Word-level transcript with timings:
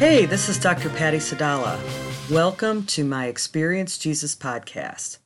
Hey, 0.00 0.24
this 0.24 0.48
is 0.48 0.56
Dr. 0.56 0.88
Patty 0.88 1.18
Sadala. 1.18 1.78
Welcome 2.30 2.86
to 2.86 3.04
my 3.04 3.26
Experience 3.26 3.98
Jesus 3.98 4.34
podcast. 4.34 5.18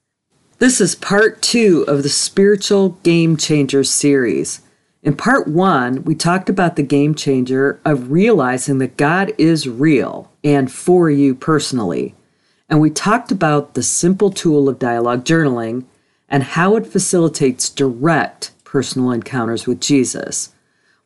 This 0.59 0.81
is 0.81 0.97
part 0.97 1.41
two 1.41 1.85
of 1.87 2.03
the 2.03 2.09
Spiritual 2.09 2.99
Game 3.05 3.37
Changers 3.37 3.89
series. 3.89 4.63
In 5.05 5.17
part 5.17 5.47
one, 5.47 6.03
we 6.03 6.17
talked 6.17 6.49
about 6.51 6.75
the 6.75 6.83
game 6.83 7.15
changer 7.15 7.79
of 7.85 8.11
realizing 8.11 8.79
that 8.79 8.97
God 8.97 9.33
is 9.39 9.69
real 9.69 10.33
and 10.43 10.73
for 10.73 11.09
you 11.09 11.37
personally. 11.37 12.17
And 12.69 12.81
we 12.81 12.91
talked 12.91 13.31
about 13.31 13.75
the 13.75 13.83
simple 13.85 14.33
tool 14.33 14.69
of 14.69 14.81
dialogue 14.81 15.25
journaling 15.25 15.85
and 16.29 16.43
how 16.43 16.75
it 16.75 16.89
facilitates 16.89 17.71
direct 17.71 18.51
personal 18.65 19.13
encounters 19.13 19.69
with 19.69 19.81
Jesus. 19.81 20.53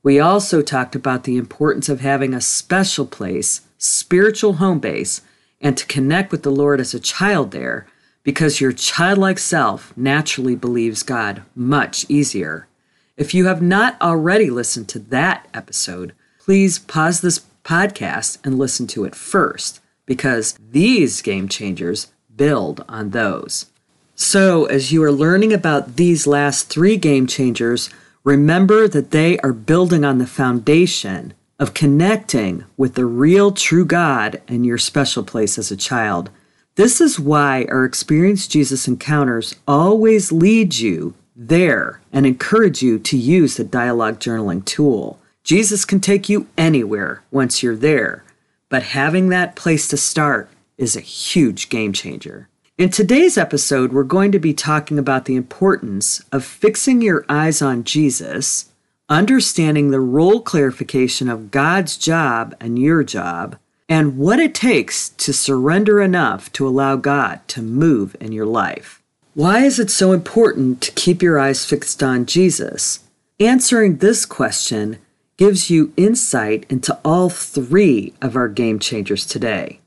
We 0.02 0.20
also 0.20 0.62
talked 0.62 0.94
about 0.94 1.24
the 1.24 1.36
importance 1.36 1.88
of 1.88 2.00
having 2.00 2.34
a 2.34 2.40
special 2.40 3.06
place, 3.06 3.62
spiritual 3.78 4.54
home 4.54 4.78
base, 4.78 5.22
and 5.60 5.76
to 5.76 5.86
connect 5.86 6.30
with 6.30 6.42
the 6.42 6.50
Lord 6.50 6.80
as 6.80 6.94
a 6.94 7.00
child 7.00 7.50
there 7.50 7.86
because 8.22 8.60
your 8.60 8.72
childlike 8.72 9.38
self 9.38 9.96
naturally 9.96 10.54
believes 10.54 11.02
God 11.02 11.42
much 11.54 12.04
easier. 12.08 12.68
If 13.16 13.34
you 13.34 13.46
have 13.46 13.60
not 13.60 14.00
already 14.00 14.50
listened 14.50 14.88
to 14.90 14.98
that 14.98 15.48
episode, 15.52 16.12
please 16.38 16.78
pause 16.78 17.20
this 17.20 17.40
podcast 17.64 18.38
and 18.44 18.58
listen 18.58 18.86
to 18.88 19.04
it 19.04 19.14
first 19.14 19.80
because 20.06 20.56
these 20.70 21.20
game 21.20 21.48
changers 21.48 22.12
build 22.34 22.84
on 22.88 23.10
those. 23.10 23.66
So, 24.14 24.64
as 24.66 24.90
you 24.92 25.02
are 25.02 25.12
learning 25.12 25.52
about 25.52 25.96
these 25.96 26.26
last 26.26 26.68
three 26.68 26.96
game 26.96 27.26
changers, 27.26 27.90
remember 28.28 28.86
that 28.86 29.10
they 29.10 29.38
are 29.38 29.54
building 29.54 30.04
on 30.04 30.18
the 30.18 30.26
foundation 30.26 31.32
of 31.58 31.72
connecting 31.72 32.62
with 32.76 32.94
the 32.94 33.06
real 33.06 33.52
true 33.52 33.86
God 33.86 34.42
and 34.46 34.66
your 34.66 34.76
special 34.76 35.22
place 35.24 35.56
as 35.56 35.70
a 35.70 35.76
child. 35.76 36.28
This 36.74 37.00
is 37.00 37.18
why 37.18 37.64
our 37.70 37.86
Experience 37.86 38.46
Jesus 38.46 38.86
encounters 38.86 39.56
always 39.66 40.30
lead 40.30 40.76
you 40.76 41.14
there 41.34 42.02
and 42.12 42.26
encourage 42.26 42.82
you 42.82 42.98
to 42.98 43.16
use 43.16 43.56
the 43.56 43.64
dialogue 43.64 44.20
journaling 44.20 44.62
tool. 44.62 45.18
Jesus 45.42 45.86
can 45.86 45.98
take 45.98 46.28
you 46.28 46.48
anywhere 46.58 47.22
once 47.30 47.62
you're 47.62 47.76
there, 47.76 48.24
but 48.68 48.82
having 48.82 49.30
that 49.30 49.56
place 49.56 49.88
to 49.88 49.96
start 49.96 50.50
is 50.76 50.94
a 50.96 51.00
huge 51.00 51.70
game 51.70 51.94
changer. 51.94 52.50
In 52.78 52.90
today's 52.90 53.36
episode, 53.36 53.92
we're 53.92 54.04
going 54.04 54.30
to 54.30 54.38
be 54.38 54.54
talking 54.54 55.00
about 55.00 55.24
the 55.24 55.34
importance 55.34 56.24
of 56.30 56.44
fixing 56.44 57.02
your 57.02 57.24
eyes 57.28 57.60
on 57.60 57.82
Jesus, 57.82 58.70
understanding 59.08 59.90
the 59.90 59.98
role 59.98 60.40
clarification 60.40 61.28
of 61.28 61.50
God's 61.50 61.96
job 61.96 62.54
and 62.60 62.78
your 62.78 63.02
job, 63.02 63.58
and 63.88 64.16
what 64.16 64.38
it 64.38 64.54
takes 64.54 65.08
to 65.08 65.32
surrender 65.32 66.00
enough 66.00 66.52
to 66.52 66.68
allow 66.68 66.94
God 66.94 67.40
to 67.48 67.62
move 67.62 68.14
in 68.20 68.30
your 68.30 68.46
life. 68.46 69.02
Why 69.34 69.64
is 69.64 69.80
it 69.80 69.90
so 69.90 70.12
important 70.12 70.80
to 70.82 70.92
keep 70.92 71.20
your 71.20 71.36
eyes 71.36 71.64
fixed 71.64 72.00
on 72.00 72.26
Jesus? 72.26 73.00
Answering 73.40 73.96
this 73.96 74.24
question 74.24 74.98
gives 75.36 75.68
you 75.68 75.92
insight 75.96 76.64
into 76.70 76.96
all 77.04 77.28
three 77.28 78.14
of 78.22 78.36
our 78.36 78.48
game 78.48 78.78
changers 78.78 79.26
today. 79.26 79.80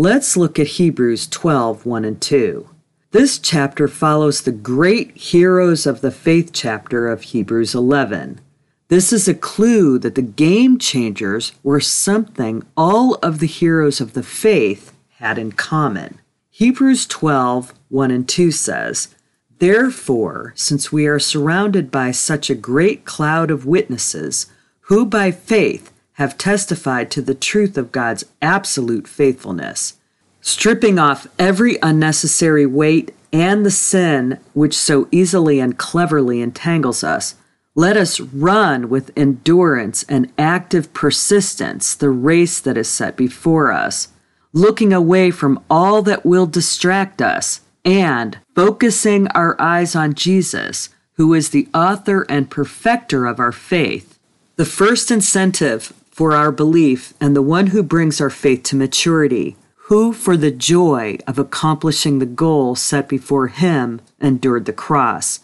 Let's 0.00 0.36
look 0.36 0.60
at 0.60 0.78
Hebrews 0.78 1.26
12 1.26 1.84
1 1.84 2.04
and 2.04 2.20
2. 2.22 2.68
This 3.10 3.36
chapter 3.36 3.88
follows 3.88 4.42
the 4.42 4.52
great 4.52 5.16
heroes 5.16 5.86
of 5.86 6.02
the 6.02 6.12
faith 6.12 6.52
chapter 6.52 7.08
of 7.08 7.22
Hebrews 7.22 7.74
11. 7.74 8.40
This 8.86 9.12
is 9.12 9.26
a 9.26 9.34
clue 9.34 9.98
that 9.98 10.14
the 10.14 10.22
game 10.22 10.78
changers 10.78 11.50
were 11.64 11.80
something 11.80 12.62
all 12.76 13.14
of 13.24 13.40
the 13.40 13.48
heroes 13.48 14.00
of 14.00 14.12
the 14.12 14.22
faith 14.22 14.94
had 15.16 15.36
in 15.36 15.50
common. 15.50 16.20
Hebrews 16.50 17.04
12 17.06 17.74
1 17.88 18.10
and 18.12 18.28
2 18.28 18.52
says, 18.52 19.16
Therefore, 19.58 20.52
since 20.54 20.92
we 20.92 21.08
are 21.08 21.18
surrounded 21.18 21.90
by 21.90 22.12
such 22.12 22.48
a 22.48 22.54
great 22.54 23.04
cloud 23.04 23.50
of 23.50 23.66
witnesses, 23.66 24.46
who 24.82 25.04
by 25.04 25.32
faith 25.32 25.92
have 26.18 26.36
testified 26.36 27.12
to 27.12 27.22
the 27.22 27.34
truth 27.34 27.78
of 27.78 27.92
God's 27.92 28.24
absolute 28.42 29.06
faithfulness, 29.06 29.98
stripping 30.40 30.98
off 30.98 31.28
every 31.38 31.78
unnecessary 31.80 32.66
weight 32.66 33.14
and 33.32 33.64
the 33.64 33.70
sin 33.70 34.40
which 34.52 34.76
so 34.76 35.06
easily 35.12 35.60
and 35.60 35.78
cleverly 35.78 36.40
entangles 36.40 37.04
us. 37.04 37.36
Let 37.76 37.96
us 37.96 38.18
run 38.18 38.88
with 38.88 39.12
endurance 39.16 40.02
and 40.08 40.32
active 40.36 40.92
persistence 40.92 41.94
the 41.94 42.10
race 42.10 42.58
that 42.62 42.76
is 42.76 42.88
set 42.88 43.16
before 43.16 43.70
us, 43.70 44.08
looking 44.52 44.92
away 44.92 45.30
from 45.30 45.62
all 45.70 46.02
that 46.02 46.26
will 46.26 46.46
distract 46.46 47.22
us 47.22 47.60
and 47.84 48.38
focusing 48.56 49.28
our 49.28 49.54
eyes 49.60 49.94
on 49.94 50.14
Jesus, 50.14 50.88
who 51.12 51.32
is 51.32 51.50
the 51.50 51.68
author 51.72 52.26
and 52.28 52.50
perfecter 52.50 53.24
of 53.24 53.38
our 53.38 53.52
faith. 53.52 54.18
The 54.56 54.64
first 54.64 55.12
incentive 55.12 55.92
for 56.18 56.34
our 56.34 56.50
belief 56.50 57.14
and 57.20 57.36
the 57.36 57.40
one 57.40 57.68
who 57.68 57.80
brings 57.80 58.20
our 58.20 58.28
faith 58.28 58.64
to 58.64 58.74
maturity, 58.74 59.56
who, 59.82 60.12
for 60.12 60.36
the 60.36 60.50
joy 60.50 61.16
of 61.28 61.38
accomplishing 61.38 62.18
the 62.18 62.26
goal 62.26 62.74
set 62.74 63.08
before 63.08 63.46
him, 63.46 64.00
endured 64.20 64.64
the 64.64 64.72
cross, 64.72 65.38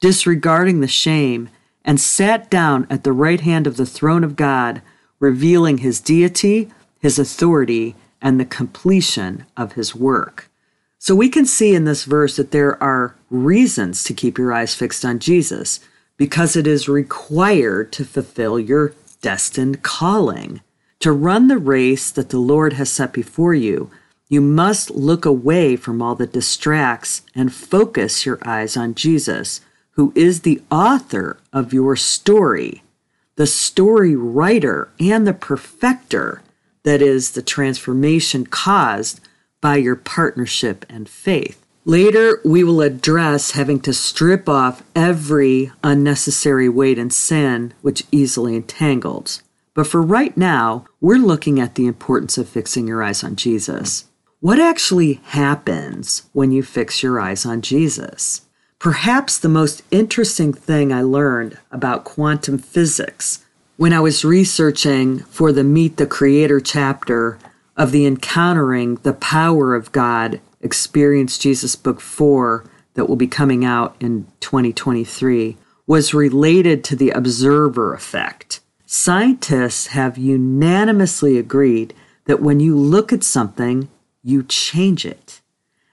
disregarding 0.00 0.80
the 0.80 0.88
shame, 0.88 1.48
and 1.84 2.00
sat 2.00 2.50
down 2.50 2.88
at 2.90 3.04
the 3.04 3.12
right 3.12 3.42
hand 3.42 3.68
of 3.68 3.76
the 3.76 3.86
throne 3.86 4.24
of 4.24 4.34
God, 4.34 4.82
revealing 5.20 5.78
his 5.78 6.00
deity, 6.00 6.72
his 6.98 7.20
authority, 7.20 7.94
and 8.20 8.40
the 8.40 8.44
completion 8.44 9.46
of 9.56 9.74
his 9.74 9.94
work. 9.94 10.50
So 10.98 11.14
we 11.14 11.28
can 11.28 11.46
see 11.46 11.72
in 11.72 11.84
this 11.84 12.02
verse 12.02 12.34
that 12.34 12.50
there 12.50 12.82
are 12.82 13.14
reasons 13.30 14.02
to 14.02 14.12
keep 14.12 14.38
your 14.38 14.52
eyes 14.52 14.74
fixed 14.74 15.04
on 15.04 15.20
Jesus 15.20 15.78
because 16.16 16.56
it 16.56 16.66
is 16.66 16.88
required 16.88 17.92
to 17.92 18.04
fulfill 18.04 18.58
your 18.58 18.92
destined 19.20 19.82
calling. 19.82 20.60
To 21.00 21.12
run 21.12 21.48
the 21.48 21.58
race 21.58 22.10
that 22.10 22.30
the 22.30 22.38
Lord 22.38 22.74
has 22.74 22.90
set 22.90 23.12
before 23.12 23.54
you, 23.54 23.90
you 24.28 24.40
must 24.40 24.90
look 24.90 25.24
away 25.24 25.76
from 25.76 26.02
all 26.02 26.14
that 26.16 26.32
distracts 26.32 27.22
and 27.34 27.54
focus 27.54 28.26
your 28.26 28.38
eyes 28.42 28.76
on 28.76 28.94
Jesus, 28.94 29.60
who 29.90 30.12
is 30.14 30.40
the 30.40 30.62
author 30.70 31.38
of 31.52 31.72
your 31.72 31.96
story, 31.96 32.82
the 33.36 33.46
story 33.46 34.16
writer, 34.16 34.88
and 34.98 35.26
the 35.26 35.34
perfecter 35.34 36.42
that 36.82 37.02
is, 37.02 37.32
the 37.32 37.42
transformation 37.42 38.46
caused 38.46 39.20
by 39.60 39.76
your 39.76 39.96
partnership 39.96 40.86
and 40.88 41.08
faith. 41.08 41.65
Later, 41.88 42.40
we 42.44 42.64
will 42.64 42.80
address 42.80 43.52
having 43.52 43.78
to 43.82 43.94
strip 43.94 44.48
off 44.48 44.82
every 44.96 45.70
unnecessary 45.84 46.68
weight 46.68 46.98
and 46.98 47.12
sin 47.12 47.74
which 47.80 48.02
easily 48.10 48.56
entangles. 48.56 49.44
But 49.72 49.86
for 49.86 50.02
right 50.02 50.36
now, 50.36 50.84
we're 51.00 51.18
looking 51.18 51.60
at 51.60 51.76
the 51.76 51.86
importance 51.86 52.38
of 52.38 52.48
fixing 52.48 52.88
your 52.88 53.04
eyes 53.04 53.22
on 53.22 53.36
Jesus. 53.36 54.06
What 54.40 54.58
actually 54.58 55.20
happens 55.26 56.28
when 56.32 56.50
you 56.50 56.64
fix 56.64 57.04
your 57.04 57.20
eyes 57.20 57.46
on 57.46 57.62
Jesus? 57.62 58.40
Perhaps 58.80 59.38
the 59.38 59.48
most 59.48 59.84
interesting 59.92 60.52
thing 60.52 60.92
I 60.92 61.02
learned 61.02 61.56
about 61.70 62.02
quantum 62.02 62.58
physics 62.58 63.44
when 63.76 63.92
I 63.92 64.00
was 64.00 64.24
researching 64.24 65.20
for 65.20 65.52
the 65.52 65.62
Meet 65.62 65.98
the 65.98 66.06
Creator 66.06 66.62
chapter 66.62 67.38
of 67.76 67.92
the 67.92 68.06
Encountering 68.06 68.96
the 68.96 69.12
Power 69.12 69.76
of 69.76 69.92
God 69.92 70.40
Experience 70.66 71.38
Jesus 71.38 71.76
Book 71.76 72.00
4 72.00 72.64
that 72.94 73.08
will 73.08 73.16
be 73.16 73.28
coming 73.28 73.64
out 73.64 73.94
in 74.00 74.26
2023 74.40 75.56
was 75.86 76.12
related 76.12 76.82
to 76.82 76.96
the 76.96 77.10
observer 77.10 77.94
effect. 77.94 78.58
Scientists 78.84 79.88
have 79.88 80.18
unanimously 80.18 81.38
agreed 81.38 81.94
that 82.24 82.42
when 82.42 82.58
you 82.58 82.76
look 82.76 83.12
at 83.12 83.22
something, 83.22 83.88
you 84.24 84.42
change 84.42 85.06
it. 85.06 85.40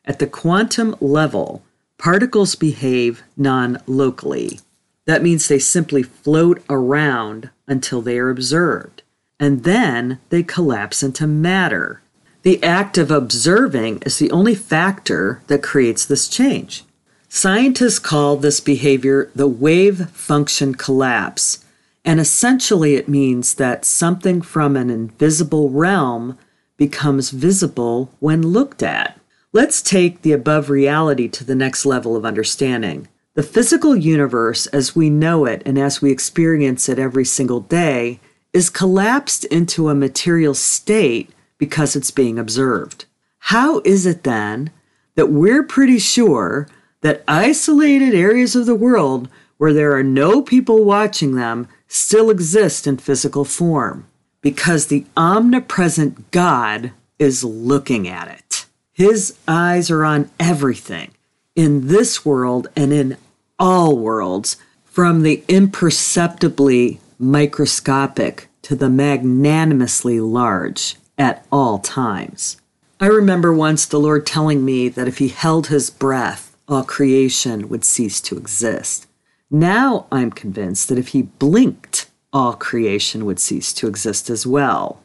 At 0.06 0.18
the 0.18 0.26
quantum 0.26 0.96
level, 1.00 1.64
particles 2.00 2.56
behave 2.56 3.22
non 3.38 3.78
locally. 3.86 4.60
That 5.06 5.22
means 5.22 5.48
they 5.48 5.60
simply 5.60 6.02
float 6.02 6.64
around 6.68 7.52
until 7.68 8.02
they 8.02 8.18
are 8.18 8.32
observed, 8.32 9.04
and 9.40 9.64
then 9.64 10.20
they 10.30 10.42
collapse 10.42 11.04
into 11.04 11.28
matter. 11.28 12.03
The 12.44 12.62
act 12.62 12.98
of 12.98 13.10
observing 13.10 14.04
is 14.06 14.20
the 14.20 14.30
only 14.32 14.54
factor 14.54 15.42
that 15.48 15.64
creates 15.64 16.06
this 16.06 16.28
change. 16.28 16.84
Scientists 17.30 18.00
call 18.00 18.36
this 18.36 18.60
behavior 18.60 19.32
the 19.34 19.48
wave 19.48 20.10
function 20.10 20.76
collapse, 20.76 21.64
and 22.04 22.20
essentially 22.20 22.96
it 22.96 23.08
means 23.08 23.56
that 23.56 23.86
something 23.86 24.42
from 24.42 24.76
an 24.76 24.90
invisible 24.90 25.70
realm 25.70 26.38
becomes 26.76 27.30
visible 27.30 28.12
when 28.20 28.42
looked 28.42 28.84
at. 28.84 29.18
Let's 29.54 29.82
take 29.82 30.22
the 30.22 30.34
above 30.34 30.70
reality 30.70 31.30
to 31.30 31.46
the 31.46 31.56
next 31.56 31.86
level 31.86 32.18
of 32.18 32.26
understanding. 32.26 33.08
The 33.36 33.44
physical 33.44 33.96
universe, 33.96 34.68
as 34.68 34.94
we 34.94 35.10
know 35.10 35.46
it 35.46 35.62
and 35.66 35.80
as 35.80 36.02
we 36.02 36.12
experience 36.12 36.90
it 36.90 37.00
every 37.00 37.26
single 37.26 37.62
day, 37.62 38.20
is 38.52 38.70
collapsed 38.70 39.46
into 39.46 39.88
a 39.88 39.96
material 39.96 40.54
state 40.54 41.30
because 41.64 41.96
it's 41.96 42.12
being 42.12 42.38
observed. 42.38 43.06
How 43.40 43.80
is 43.86 44.06
it 44.06 44.24
then 44.24 44.70
that 45.16 45.30
we're 45.30 45.64
pretty 45.64 45.98
sure 45.98 46.68
that 47.00 47.24
isolated 47.26 48.14
areas 48.14 48.54
of 48.54 48.66
the 48.66 48.76
world 48.76 49.30
where 49.58 49.72
there 49.72 49.96
are 49.96 50.04
no 50.04 50.42
people 50.42 50.84
watching 50.84 51.36
them 51.36 51.70
still 51.88 52.30
exist 52.30 52.86
in 52.86 52.98
physical 52.98 53.46
form? 53.46 54.06
Because 54.42 54.88
the 54.88 55.06
omnipresent 55.16 56.32
God 56.32 56.92
is 57.18 57.46
looking 57.46 58.10
at 58.10 58.28
it. 58.28 58.66
His 58.92 59.38
eyes 59.48 59.90
are 59.90 60.04
on 60.04 60.30
everything 60.42 61.12
in 61.56 61.88
this 61.88 62.26
world 62.26 62.68
and 62.76 62.92
in 62.92 63.16
all 63.58 63.98
worlds, 63.98 64.58
from 64.84 65.24
the 65.24 65.46
imperceptibly 65.48 67.00
microscopic 67.18 68.50
to 68.64 68.76
the 68.76 68.90
magnanimously 68.90 70.20
large 70.20 70.98
at 71.18 71.46
all 71.52 71.80
times. 71.80 72.58
I 73.00 73.08
remember 73.08 73.54
once 73.54 73.86
the 73.86 74.00
Lord 74.00 74.26
telling 74.26 74.64
me 74.64 74.90
that 74.90 75.08
if 75.08 75.18
He 75.18 75.28
held 75.28 75.68
His 75.68 75.90
breath, 75.90 76.56
all 76.68 76.84
creation 76.84 77.70
would 77.70 77.84
cease 77.84 78.22
to 78.22 78.38
exist. 78.38 79.08
Now 79.52 80.08
I'm 80.12 80.32
convinced 80.32 80.90
that 80.90 80.98
if 80.98 81.10
He 81.10 81.24
blinked, 81.24 82.10
all 82.32 82.54
creation 82.54 83.26
would 83.26 83.40
cease 83.40 83.74
to 83.74 83.88
exist 83.88 84.30
as 84.30 84.48
well. 84.48 85.04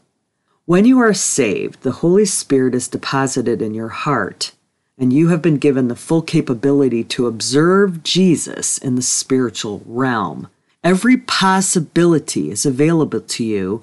When 0.65 0.85
you 0.85 0.99
are 0.99 1.15
saved, 1.15 1.83
the 1.83 1.93
Holy 1.93 2.25
Spirit 2.25 2.75
is 2.75 2.89
deposited 2.89 3.63
in 3.63 3.75
your 3.75 3.89
heart, 3.89 4.53
and 4.99 5.13
you 5.13 5.29
have 5.29 5.43
been 5.43 5.57
given 5.57 5.89
the 5.89 5.97
full 5.97 6.23
capability 6.23 7.05
to 7.05 7.27
observe 7.27 8.03
Jesus 8.03 8.79
in 8.79 8.95
the 8.95 9.03
spiritual 9.03 9.83
realm. 9.87 10.49
Every 10.85 11.17
possibility 11.17 12.51
is 12.51 12.65
available 12.65 13.21
to 13.21 13.45
you 13.45 13.83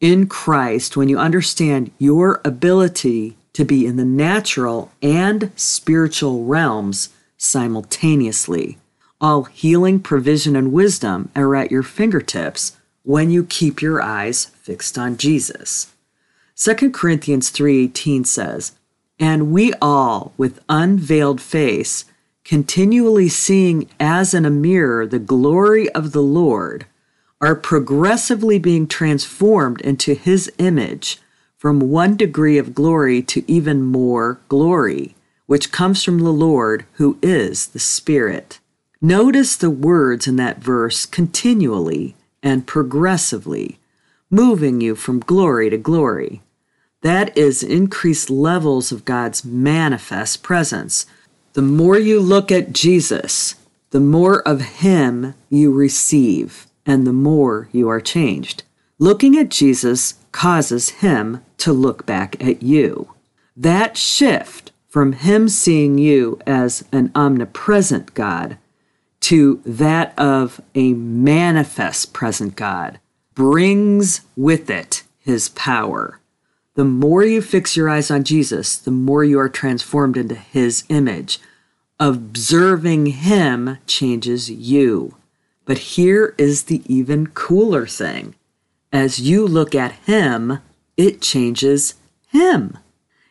in 0.00 0.26
Christ 0.26 0.96
when 0.96 1.08
you 1.08 1.18
understand 1.18 1.90
your 1.98 2.40
ability 2.44 3.36
to 3.54 3.64
be 3.64 3.86
in 3.86 3.96
the 3.96 4.04
natural 4.04 4.92
and 5.00 5.50
spiritual 5.56 6.44
realms 6.44 7.08
simultaneously. 7.38 8.78
All 9.20 9.44
healing, 9.44 10.00
provision, 10.00 10.54
and 10.56 10.72
wisdom 10.72 11.30
are 11.34 11.56
at 11.56 11.70
your 11.70 11.82
fingertips 11.82 12.76
when 13.02 13.30
you 13.30 13.44
keep 13.44 13.80
your 13.80 14.02
eyes 14.02 14.46
fixed 14.60 14.98
on 14.98 15.16
Jesus. 15.16 15.86
2 16.54 16.90
Corinthians 16.90 17.50
3:18 17.50 18.24
says, 18.24 18.72
"And 19.18 19.50
we 19.52 19.72
all 19.80 20.32
with 20.36 20.60
unveiled 20.68 21.40
face, 21.40 22.04
continually 22.44 23.28
seeing 23.28 23.88
as 23.98 24.34
in 24.34 24.44
a 24.44 24.50
mirror 24.50 25.06
the 25.06 25.18
glory 25.18 25.88
of 25.90 26.12
the 26.12 26.22
Lord, 26.22 26.84
are 27.40 27.54
progressively 27.54 28.58
being 28.58 28.86
transformed 28.86 29.80
into 29.82 30.14
his 30.14 30.50
image 30.58 31.18
from 31.56 31.80
one 31.80 32.16
degree 32.16 32.58
of 32.58 32.74
glory 32.74 33.22
to 33.22 33.50
even 33.50 33.82
more 33.82 34.40
glory, 34.48 35.14
which 35.46 35.72
comes 35.72 36.02
from 36.02 36.18
the 36.18 36.32
Lord 36.32 36.86
who 36.94 37.18
is 37.22 37.66
the 37.66 37.78
Spirit. 37.78 38.58
Notice 39.00 39.56
the 39.56 39.70
words 39.70 40.26
in 40.26 40.36
that 40.36 40.58
verse 40.58 41.04
continually 41.04 42.14
and 42.42 42.66
progressively, 42.66 43.78
moving 44.30 44.80
you 44.80 44.94
from 44.94 45.20
glory 45.20 45.68
to 45.70 45.76
glory. 45.76 46.42
That 47.02 47.36
is 47.36 47.62
increased 47.62 48.30
levels 48.30 48.90
of 48.90 49.04
God's 49.04 49.44
manifest 49.44 50.42
presence. 50.42 51.06
The 51.52 51.62
more 51.62 51.98
you 51.98 52.20
look 52.20 52.50
at 52.50 52.72
Jesus, 52.72 53.54
the 53.90 54.00
more 54.00 54.40
of 54.48 54.60
Him 54.60 55.34
you 55.50 55.72
receive 55.72 56.66
and 56.86 57.06
the 57.06 57.12
more 57.12 57.68
you 57.72 57.88
are 57.88 58.00
changed. 58.00 58.62
Looking 58.98 59.36
at 59.36 59.50
Jesus 59.50 60.14
causes 60.32 60.88
him 60.88 61.42
to 61.58 61.72
look 61.72 62.06
back 62.06 62.42
at 62.42 62.62
you. 62.62 63.12
That 63.56 63.96
shift 63.96 64.72
from 64.88 65.12
him 65.12 65.48
seeing 65.48 65.98
you 65.98 66.38
as 66.46 66.84
an 66.92 67.10
omnipresent 67.14 68.14
God 68.14 68.56
to 69.20 69.60
that 69.66 70.18
of 70.18 70.60
a 70.74 70.92
manifest 70.92 72.12
present 72.12 72.56
God 72.56 73.00
brings 73.34 74.22
with 74.36 74.70
it 74.70 75.02
his 75.18 75.48
power. 75.50 76.20
The 76.74 76.84
more 76.84 77.24
you 77.24 77.42
fix 77.42 77.76
your 77.76 77.88
eyes 77.88 78.10
on 78.10 78.24
Jesus, 78.24 78.76
the 78.76 78.90
more 78.90 79.24
you 79.24 79.38
are 79.38 79.48
transformed 79.48 80.16
into 80.16 80.34
his 80.34 80.84
image. 80.88 81.40
Observing 81.98 83.06
him 83.06 83.78
changes 83.86 84.50
you. 84.50 85.16
But 85.66 85.78
here 85.78 86.34
is 86.38 86.64
the 86.64 86.82
even 86.86 87.26
cooler 87.26 87.86
thing 87.86 88.34
as 88.96 89.20
you 89.20 89.46
look 89.46 89.74
at 89.74 89.92
Him, 90.06 90.60
it 90.96 91.20
changes 91.20 91.94
Him. 92.28 92.78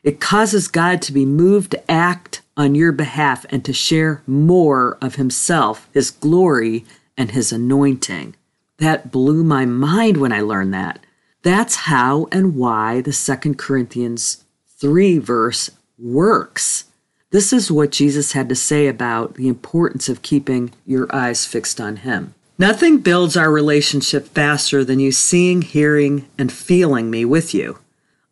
It 0.03 0.19
causes 0.19 0.67
God 0.67 1.01
to 1.01 1.11
be 1.11 1.25
moved 1.25 1.71
to 1.71 1.91
act 1.91 2.43
on 2.55 2.75
your 2.75 2.91
behalf 2.91 3.45
and 3.49 3.65
to 3.65 3.73
share 3.73 4.21
more 4.27 4.97
of 5.01 5.15
Himself, 5.15 5.89
His 5.91 6.11
glory, 6.11 6.85
and 7.17 7.31
His 7.31 7.51
anointing. 7.51 8.35
That 8.77 9.11
blew 9.11 9.43
my 9.43 9.65
mind 9.65 10.17
when 10.17 10.31
I 10.31 10.41
learned 10.41 10.73
that. 10.75 10.99
That's 11.41 11.75
how 11.75 12.27
and 12.31 12.55
why 12.55 13.01
the 13.01 13.13
Second 13.13 13.57
Corinthians 13.57 14.43
3 14.79 15.17
verse 15.17 15.71
works. 15.97 16.85
This 17.31 17.51
is 17.51 17.72
what 17.72 17.92
Jesus 17.92 18.33
had 18.33 18.48
to 18.50 18.56
say 18.56 18.88
about 18.88 19.33
the 19.33 19.48
importance 19.48 20.07
of 20.10 20.22
keeping 20.22 20.72
your 20.86 21.13
eyes 21.13 21.45
fixed 21.45 21.81
on 21.81 21.98
Him. 21.98 22.33
Nothing 22.57 23.00
builds 23.00 23.36
our 23.36 23.51
relationship 23.51 24.27
faster 24.27 24.86
than 24.86 25.00
you 25.00 25.12
seeing, 25.12 25.62
hearing, 25.62 26.27
and 26.38 26.51
feeling 26.51 27.10
me 27.10 27.25
with 27.25 27.54
you. 27.54 27.80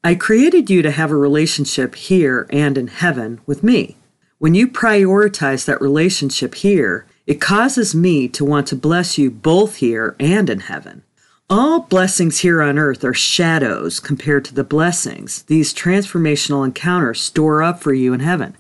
I 0.04 0.16
created 0.16 0.70
you 0.70 0.82
to 0.82 0.92
have 0.92 1.12
a 1.12 1.16
relationship 1.16 1.96
here 1.96 2.48
and 2.50 2.78
in 2.78 2.88
heaven 2.88 3.42
with 3.46 3.64
me. 3.64 3.98
When 4.38 4.54
you 4.54 4.68
prioritize 4.68 5.66
that 5.66 5.82
relationship 5.82 6.56
here, 6.56 7.06
it 7.26 7.42
causes 7.42 7.96
me 7.96 8.28
to 8.30 8.46
want 8.46 8.68
to 8.68 8.76
bless 8.76 9.18
you 9.18 9.32
both 9.32 9.78
here 9.78 10.16
and 10.20 10.50
in 10.50 10.62
heaven. 10.62 11.04
All 11.50 11.82
blessings 11.82 12.40
here 12.40 12.62
on 12.62 12.78
earth 12.78 13.04
are 13.04 13.14
shadows 13.14 14.00
compared 14.00 14.46
to 14.46 14.54
the 14.54 14.64
blessings 14.64 15.44
these 15.44 15.74
transformational 15.74 16.66
encounters 16.66 17.22
store 17.22 17.62
up 17.64 17.82
for 17.82 17.94
you 17.94 18.14
in 18.14 18.22
heaven. 18.22 18.56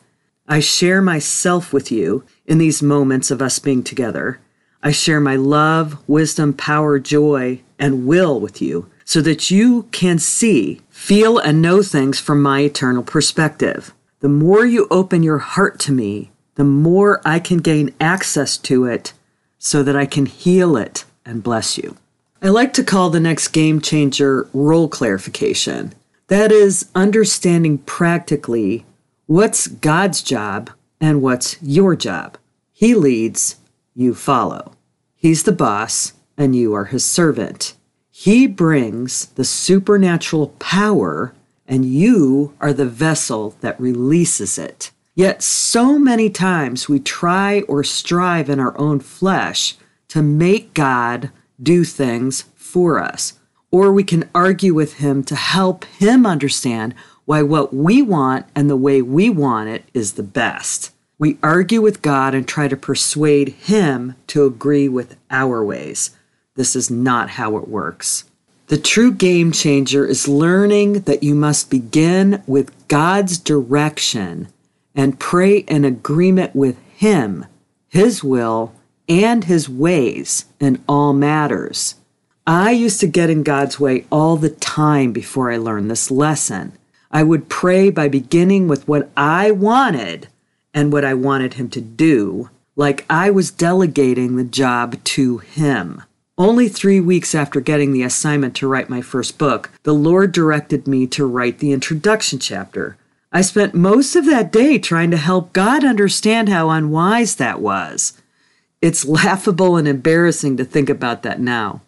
I 0.47 0.59
share 0.59 1.01
myself 1.01 1.71
with 1.71 1.91
you 1.91 2.23
in 2.45 2.57
these 2.57 2.81
moments 2.81 3.31
of 3.31 3.41
us 3.41 3.59
being 3.59 3.83
together, 3.83 4.39
I 4.85 4.91
share 4.91 5.21
my 5.21 5.37
love, 5.37 5.97
wisdom, 6.09 6.51
power, 6.53 6.99
joy, 6.99 7.61
and 7.79 8.05
will 8.05 8.37
with 8.37 8.61
you 8.61 8.89
so 9.05 9.21
that 9.21 9.49
you 9.49 9.83
can 9.91 10.19
see, 10.19 10.81
feel, 10.89 11.37
and 11.37 11.61
know 11.61 11.81
things 11.81 12.19
from 12.19 12.41
my 12.41 12.59
eternal 12.59 13.01
perspective. 13.01 13.93
The 14.19 14.27
more 14.27 14.65
you 14.65 14.87
open 14.91 15.23
your 15.23 15.37
heart 15.37 15.79
to 15.81 15.93
me, 15.93 16.31
the 16.55 16.65
more 16.65 17.21
I 17.25 17.39
can 17.39 17.59
gain 17.59 17.93
access 18.01 18.57
to 18.57 18.85
it 18.85 19.13
so 19.57 19.83
that 19.83 19.95
I 19.95 20.05
can 20.05 20.25
heal 20.25 20.75
it 20.75 21.05
and 21.25 21.41
bless 21.41 21.77
you. 21.77 21.95
I 22.41 22.49
like 22.49 22.73
to 22.73 22.83
call 22.83 23.09
the 23.09 23.21
next 23.21 23.49
game 23.49 23.79
changer 23.79 24.49
role 24.53 24.89
clarification. 24.89 25.93
That 26.27 26.51
is 26.51 26.89
understanding 26.93 27.77
practically 27.79 28.85
what's 29.33 29.65
God's 29.65 30.21
job 30.21 30.69
and 31.01 31.19
what's 31.19 31.57
your 31.59 31.95
job. 31.95 32.37
He 32.71 32.93
leads, 32.93 33.55
you 33.95 34.13
follow. 34.13 34.73
He's 35.15 35.41
the 35.41 35.51
boss, 35.51 36.13
and 36.37 36.55
you 36.55 36.75
are 36.75 36.85
his 36.85 37.03
servant. 37.03 37.73
He 38.11 38.45
brings 38.45 39.25
the 39.29 39.43
supernatural 39.43 40.49
power, 40.59 41.33
and 41.67 41.83
you 41.83 42.53
are 42.61 42.73
the 42.73 42.85
vessel 42.85 43.55
that 43.61 43.79
releases 43.81 44.59
it. 44.59 44.91
Yet, 45.15 45.41
so 45.41 45.97
many 45.97 46.29
times 46.29 46.87
we 46.87 46.99
try 46.99 47.61
or 47.61 47.83
strive 47.83 48.51
in 48.51 48.59
our 48.59 48.77
own 48.77 48.99
flesh 48.99 49.77
to 50.09 50.21
make 50.21 50.75
God 50.75 51.31
do 51.59 51.83
things 51.83 52.43
for 52.53 52.99
us. 52.99 53.39
Or 53.71 53.91
we 53.91 54.03
can 54.03 54.29
argue 54.35 54.75
with 54.75 54.97
Him 54.97 55.23
to 55.23 55.35
help 55.35 55.85
Him 55.85 56.27
understand 56.27 56.93
why 57.25 57.41
what 57.41 57.73
we 57.73 58.01
want 58.01 58.45
and 58.55 58.69
the 58.69 58.75
way 58.75 59.01
we 59.01 59.29
want 59.29 59.69
it 59.69 59.85
is 59.93 60.13
the 60.13 60.23
best. 60.23 60.91
We 61.17 61.37
argue 61.41 61.81
with 61.81 62.01
God 62.01 62.35
and 62.35 62.47
try 62.47 62.67
to 62.67 62.75
persuade 62.75 63.49
Him 63.49 64.15
to 64.27 64.45
agree 64.45 64.89
with 64.89 65.15
our 65.31 65.63
ways. 65.63 66.11
This 66.55 66.75
is 66.75 66.91
not 66.91 67.31
how 67.31 67.57
it 67.57 67.67
works. 67.67 68.25
The 68.67 68.77
true 68.77 69.11
game 69.11 69.51
changer 69.51 70.05
is 70.05 70.27
learning 70.27 71.01
that 71.01 71.23
you 71.23 71.35
must 71.35 71.69
begin 71.69 72.43
with 72.47 72.87
God's 72.87 73.37
direction 73.37 74.47
and 74.95 75.19
pray 75.19 75.59
in 75.59 75.85
agreement 75.85 76.55
with 76.55 76.77
Him, 76.95 77.45
His 77.89 78.23
will, 78.23 78.73
and 79.07 79.43
His 79.43 79.69
ways 79.69 80.45
in 80.59 80.83
all 80.87 81.13
matters. 81.13 81.95
I 82.45 82.71
used 82.71 82.99
to 82.99 83.07
get 83.07 83.29
in 83.29 83.43
God's 83.43 83.79
way 83.79 84.05
all 84.11 84.35
the 84.35 84.49
time 84.49 85.13
before 85.13 85.51
I 85.51 85.57
learned 85.57 85.89
this 85.89 86.11
lesson. 86.11 86.73
I 87.13 87.21
would 87.21 87.47
pray 87.47 87.91
by 87.91 88.07
beginning 88.07 88.67
with 88.67 88.87
what 88.87 89.11
I 89.15 89.51
wanted 89.51 90.29
and 90.73 90.91
what 90.91 91.05
I 91.05 91.13
wanted 91.13 91.53
him 91.53 91.69
to 91.69 91.79
do, 91.79 92.49
like 92.75 93.05
I 93.07 93.29
was 93.29 93.51
delegating 93.51 94.35
the 94.35 94.43
job 94.43 95.01
to 95.03 95.37
him. 95.37 96.01
Only 96.39 96.67
three 96.67 96.99
weeks 96.99 97.35
after 97.35 97.61
getting 97.61 97.93
the 97.93 98.01
assignment 98.01 98.55
to 98.55 98.67
write 98.67 98.89
my 98.89 99.01
first 99.01 99.37
book, 99.37 99.69
the 99.83 99.93
Lord 99.93 100.31
directed 100.31 100.87
me 100.87 101.05
to 101.07 101.27
write 101.27 101.59
the 101.59 101.71
introduction 101.71 102.39
chapter. 102.39 102.97
I 103.31 103.41
spent 103.41 103.75
most 103.75 104.15
of 104.15 104.25
that 104.25 104.51
day 104.51 104.79
trying 104.79 105.11
to 105.11 105.17
help 105.17 105.53
God 105.53 105.85
understand 105.85 106.49
how 106.49 106.71
unwise 106.71 107.35
that 107.35 107.61
was. 107.61 108.19
It's 108.81 109.05
laughable 109.05 109.77
and 109.77 109.87
embarrassing 109.87 110.57
to 110.57 110.65
think 110.65 110.89
about 110.89 111.21
that 111.21 111.39
now. 111.39 111.82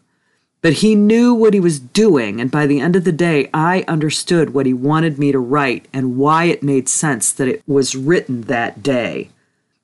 But 0.65 0.81
he 0.81 0.95
knew 0.95 1.31
what 1.31 1.53
he 1.53 1.60
was 1.60 1.79
doing, 1.79 2.41
and 2.41 2.50
by 2.50 2.65
the 2.65 2.79
end 2.79 2.95
of 2.95 3.03
the 3.03 3.12
day, 3.12 3.51
I 3.53 3.86
understood 3.88 4.51
what 4.51 4.65
he 4.65 4.74
wanted 4.74 5.19
me 5.19 5.31
to 5.31 5.38
write 5.38 5.88
and 5.93 6.17
why 6.17 6.45
it 6.45 6.63
made 6.63 6.89
sense 6.89 7.31
that 7.34 7.48
it 7.48 7.62
was 7.67 7.95
written 7.95 8.41
that 8.41 8.81
day. 8.81 9.29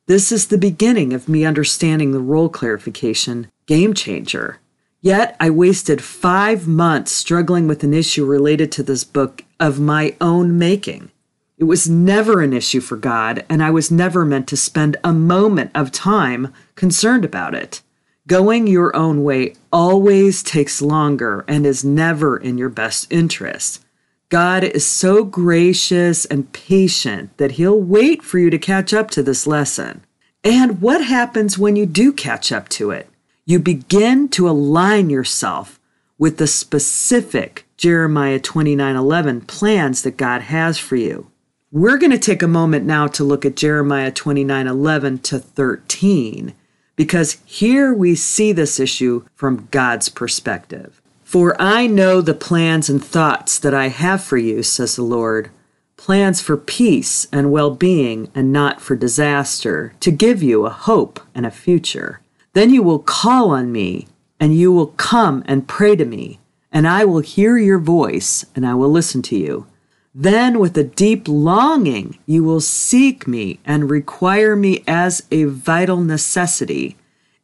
This 0.07 0.31
is 0.31 0.47
the 0.47 0.57
beginning 0.57 1.13
of 1.13 1.29
me 1.29 1.45
understanding 1.45 2.13
the 2.13 2.19
role 2.19 2.49
clarification 2.49 3.51
game 3.67 3.93
changer. 3.93 4.57
Yet 5.01 5.35
I 5.39 5.51
wasted 5.51 6.01
five 6.01 6.67
months 6.67 7.11
struggling 7.11 7.67
with 7.67 7.83
an 7.83 7.93
issue 7.93 8.25
related 8.25 8.71
to 8.71 8.81
this 8.81 9.03
book 9.03 9.43
of 9.59 9.79
my 9.79 10.15
own 10.19 10.57
making. 10.57 11.11
It 11.59 11.65
was 11.65 11.87
never 11.87 12.41
an 12.41 12.53
issue 12.53 12.81
for 12.81 12.97
God, 12.97 13.45
and 13.47 13.61
I 13.61 13.69
was 13.69 13.91
never 13.91 14.25
meant 14.25 14.47
to 14.47 14.57
spend 14.57 14.97
a 15.03 15.13
moment 15.13 15.69
of 15.75 15.91
time 15.91 16.51
concerned 16.73 17.23
about 17.23 17.53
it. 17.53 17.83
Going 18.27 18.67
your 18.67 18.95
own 18.95 19.23
way 19.23 19.55
always 19.71 20.43
takes 20.43 20.79
longer 20.79 21.43
and 21.47 21.65
is 21.65 21.83
never 21.83 22.37
in 22.37 22.59
your 22.59 22.69
best 22.69 23.11
interest. 23.11 23.83
God 24.29 24.63
is 24.63 24.85
so 24.85 25.23
gracious 25.23 26.25
and 26.25 26.53
patient 26.53 27.35
that 27.37 27.53
He'll 27.53 27.81
wait 27.81 28.21
for 28.21 28.37
you 28.37 28.51
to 28.51 28.59
catch 28.59 28.93
up 28.93 29.09
to 29.11 29.23
this 29.23 29.47
lesson. 29.47 30.05
And 30.43 30.81
what 30.81 31.03
happens 31.03 31.57
when 31.57 31.75
you 31.75 31.87
do 31.87 32.13
catch 32.13 32.51
up 32.51 32.69
to 32.69 32.91
it? 32.91 33.09
You 33.45 33.57
begin 33.57 34.29
to 34.29 34.47
align 34.47 35.09
yourself 35.09 35.79
with 36.19 36.37
the 36.37 36.47
specific 36.47 37.65
Jeremiah 37.75 38.39
29:11 38.39 39.47
plans 39.47 40.03
that 40.03 40.17
God 40.17 40.43
has 40.43 40.77
for 40.77 40.95
you. 40.95 41.31
We're 41.71 41.97
going 41.97 42.11
to 42.11 42.19
take 42.19 42.43
a 42.43 42.47
moment 42.47 42.85
now 42.85 43.07
to 43.07 43.23
look 43.23 43.45
at 43.45 43.55
Jeremiah 43.55 44.11
29:11 44.11 45.23
to 45.23 45.39
13 45.39 46.53
because 46.95 47.37
here 47.45 47.93
we 47.93 48.15
see 48.15 48.51
this 48.51 48.79
issue 48.79 49.25
from 49.35 49.67
God's 49.71 50.09
perspective. 50.09 51.01
For 51.23 51.55
I 51.61 51.87
know 51.87 52.21
the 52.21 52.33
plans 52.33 52.89
and 52.89 53.03
thoughts 53.03 53.57
that 53.59 53.73
I 53.73 53.87
have 53.87 54.23
for 54.23 54.37
you, 54.37 54.63
says 54.63 54.95
the 54.97 55.03
Lord, 55.03 55.49
plans 55.95 56.41
for 56.41 56.57
peace 56.57 57.27
and 57.31 57.51
well-being 57.51 58.29
and 58.35 58.51
not 58.51 58.81
for 58.81 58.95
disaster, 58.95 59.93
to 59.99 60.11
give 60.11 60.43
you 60.43 60.65
a 60.65 60.69
hope 60.69 61.19
and 61.33 61.45
a 61.45 61.51
future. 61.51 62.21
Then 62.53 62.69
you 62.69 62.83
will 62.83 62.99
call 62.99 63.51
on 63.51 63.71
me, 63.71 64.07
and 64.39 64.53
you 64.55 64.71
will 64.71 64.87
come 64.87 65.43
and 65.45 65.67
pray 65.67 65.95
to 65.95 66.03
me, 66.03 66.39
and 66.71 66.87
I 66.87 67.05
will 67.05 67.19
hear 67.19 67.57
your 67.57 67.79
voice, 67.79 68.45
and 68.55 68.65
I 68.65 68.73
will 68.73 68.89
listen 68.89 69.21
to 69.23 69.37
you. 69.37 69.67
Then, 70.13 70.59
with 70.59 70.77
a 70.77 70.83
deep 70.83 71.27
longing, 71.27 72.19
you 72.25 72.43
will 72.43 72.59
seek 72.59 73.27
me 73.27 73.59
and 73.65 73.89
require 73.89 74.55
me 74.55 74.83
as 74.85 75.23
a 75.31 75.45
vital 75.45 76.01
necessity, 76.01 76.97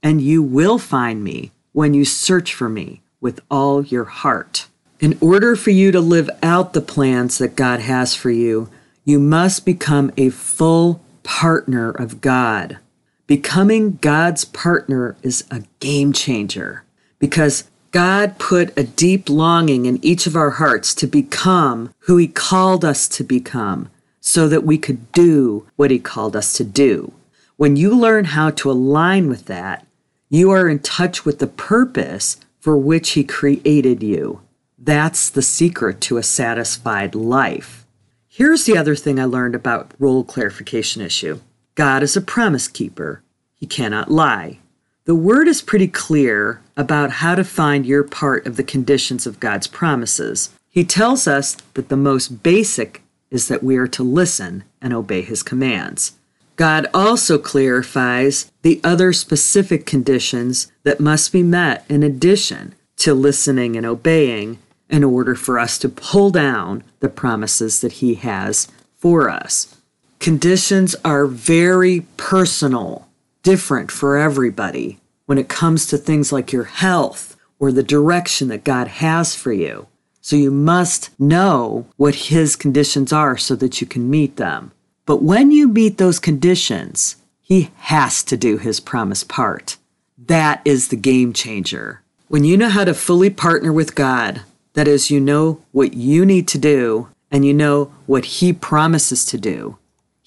and 0.04 0.22
you 0.22 0.44
will 0.44 0.78
find 0.78 1.24
me 1.24 1.52
when 1.72 1.94
you 1.94 2.04
search 2.04 2.54
for 2.54 2.68
me 2.68 3.02
with 3.22 3.40
all 3.50 3.86
your 3.86 4.04
heart. 4.04 4.68
In 5.00 5.18
order 5.22 5.56
for 5.56 5.70
you 5.70 5.92
to 5.92 6.02
live 6.02 6.30
out 6.44 6.74
the 6.74 6.82
plans 6.82 7.38
that 7.38 7.56
God 7.56 7.80
has 7.80 8.16
for 8.16 8.32
you, 8.32 8.70
you 9.06 9.20
must 9.20 9.66
become 9.66 10.12
a 10.18 10.30
full 10.30 11.02
partner 11.24 11.92
of 11.92 12.20
God. 12.20 12.80
Becoming 13.28 13.98
God's 14.02 14.44
partner 14.44 15.16
is 15.22 15.46
a 15.50 15.64
game 15.80 16.12
changer 16.12 16.84
because 17.20 17.66
God 17.92 18.38
put 18.38 18.78
a 18.78 18.84
deep 18.84 19.30
longing 19.30 19.86
in 19.86 20.04
each 20.04 20.28
of 20.28 20.36
our 20.36 20.52
hearts 20.52 20.94
to 20.96 21.08
become 21.08 21.94
who 22.00 22.18
He 22.18 22.28
called 22.28 22.84
us 22.84 23.08
to 23.10 23.24
become 23.24 23.90
so 24.20 24.48
that 24.50 24.66
we 24.66 24.78
could 24.78 25.12
do 25.12 25.68
what 25.76 25.92
He 25.92 26.00
called 26.00 26.36
us 26.36 26.54
to 26.54 26.64
do. 26.64 27.14
When 27.56 27.76
you 27.76 27.96
learn 27.96 28.26
how 28.26 28.52
to 28.52 28.72
align 28.72 29.30
with 29.30 29.46
that, 29.46 29.88
you 30.30 30.52
are 30.52 30.68
in 30.68 30.80
touch 30.80 31.26
with 31.26 31.40
the 31.40 31.48
purpose 31.48 32.38
for 32.60 32.78
which 32.78 33.12
He 33.12 33.24
created 33.24 34.04
you. 34.04 34.42
That's 34.78 35.30
the 35.30 35.42
secret 35.42 36.02
to 36.02 36.18
a 36.18 36.24
satisfied 36.24 37.16
life. 37.16 37.86
Here's 38.28 38.66
the 38.66 38.78
other 38.78 38.96
thing 38.96 39.20
I 39.20 39.26
learned 39.26 39.56
about 39.56 39.94
role 39.98 40.24
clarification 40.24 41.02
issue. 41.02 41.40
God 41.76 42.04
is 42.04 42.16
a 42.18 42.22
promise 42.22 42.68
keeper. 42.68 43.24
He 43.56 43.66
cannot 43.66 44.12
lie. 44.12 44.60
The 45.06 45.16
word 45.16 45.48
is 45.48 45.62
pretty 45.62 45.88
clear 45.88 46.62
about 46.78 47.10
how 47.10 47.36
to 47.36 47.44
find 47.44 47.86
your 47.86 48.04
part 48.04 48.46
of 48.46 48.56
the 48.56 48.64
conditions 48.64 49.26
of 49.26 49.40
God's 49.40 49.68
promises. 49.68 50.52
He 50.70 50.86
tells 50.86 51.28
us 51.28 51.56
that 51.74 51.90
the 51.90 51.98
most 51.98 52.44
basic 52.44 53.02
is 53.32 53.48
that 53.48 53.64
we 53.64 53.76
are 53.78 53.88
to 53.88 54.04
listen 54.04 54.64
and 54.80 54.94
obey 54.94 55.24
his 55.24 55.42
commands. 55.42 56.14
God 56.56 56.88
also 56.94 57.38
clarifies 57.38 58.52
the 58.62 58.80
other 58.84 59.12
specific 59.12 59.86
conditions 59.86 60.72
that 60.84 61.00
must 61.00 61.32
be 61.32 61.44
met 61.44 61.84
in 61.90 62.04
addition 62.04 62.76
to 62.98 63.14
listening 63.14 63.76
and 63.76 63.86
obeying 63.86 64.60
in 64.90 65.04
order 65.04 65.36
for 65.36 65.60
us 65.60 65.78
to 65.80 65.90
pull 65.90 66.30
down 66.30 66.84
the 67.00 67.10
promises 67.10 67.82
that 67.82 67.94
he 67.94 68.16
has 68.16 68.68
for 68.96 69.30
us. 69.30 69.76
Conditions 70.20 70.96
are 71.04 71.28
very 71.28 72.02
personal, 72.18 73.08
different 73.44 73.92
for 73.92 74.18
everybody 74.18 75.00
when 75.28 75.38
it 75.38 75.48
comes 75.48 75.86
to 75.86 75.98
things 75.98 76.32
like 76.32 76.52
your 76.52 76.64
health 76.64 77.38
or 77.60 77.72
the 77.72 77.84
direction 77.84 78.48
that 78.48 78.64
God 78.64 78.88
has 78.88 79.36
for 79.36 79.54
you. 79.54 79.88
So 80.20 80.36
you 80.36 80.50
must 80.50 81.12
know 81.20 81.86
what 81.96 82.16
His 82.16 82.56
conditions 82.56 83.14
are 83.14 83.38
so 83.38 83.56
that 83.58 83.80
you 83.80 83.86
can 83.86 84.10
meet 84.10 84.38
them. 84.38 84.72
But 85.06 85.22
when 85.22 85.52
you 85.52 85.68
meet 85.68 86.00
those 86.00 86.20
conditions, 86.20 87.18
He 87.40 87.70
has 87.78 88.24
to 88.24 88.36
do 88.36 88.58
His 88.58 88.80
promised 88.80 89.30
part. 89.30 89.78
That 90.18 90.62
is 90.66 90.88
the 90.88 90.96
game 90.96 91.32
changer. 91.32 92.02
When 92.28 92.44
you 92.44 92.58
know 92.58 92.70
how 92.70 92.84
to 92.84 92.96
fully 92.96 93.30
partner 93.30 93.72
with 93.72 93.94
God, 93.94 94.42
that 94.74 94.88
is, 94.88 95.12
you 95.12 95.20
know 95.20 95.62
what 95.72 95.94
you 95.94 96.26
need 96.26 96.48
to 96.50 96.58
do 96.58 97.10
and 97.30 97.46
you 97.46 97.54
know 97.54 97.94
what 98.08 98.26
He 98.26 98.52
promises 98.52 99.24
to 99.26 99.38
do, 99.38 99.78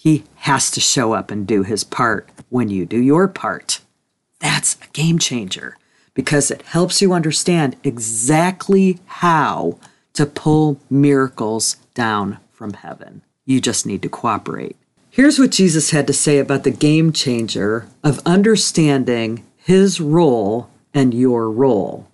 he 0.03 0.25
has 0.37 0.71
to 0.71 0.81
show 0.81 1.13
up 1.13 1.31
and 1.31 1.47
do 1.47 1.63
his 1.63 1.85
part 1.85 2.27
when 2.49 2.71
you 2.71 2.87
do 2.87 2.99
your 2.99 3.29
part. 3.29 3.83
That's 4.41 4.77
a 4.83 4.89
game 4.93 5.19
changer 5.19 5.77
because 6.15 6.51
it 6.51 6.63
helps 6.63 7.01
you 7.01 7.13
understand 7.13 7.77
exactly 7.85 8.99
how 9.07 9.79
to 10.15 10.27
pull 10.27 10.81
miracles 10.91 11.77
down 11.95 12.39
from 12.51 12.73
heaven. 12.73 13.23
You 13.45 13.61
just 13.61 13.87
need 13.87 14.03
to 14.03 14.09
cooperate. 14.09 14.77
Here's 15.11 15.39
what 15.39 15.51
Jesus 15.51 15.91
had 15.91 16.07
to 16.07 16.13
say 16.13 16.39
about 16.39 16.65
the 16.65 16.71
game 16.71 17.13
changer 17.13 17.89
of 18.05 18.21
understanding 18.27 19.45
his 19.57 20.01
role 20.01 20.71
and 20.95 21.15
your 21.15 21.51
role. 21.51 22.09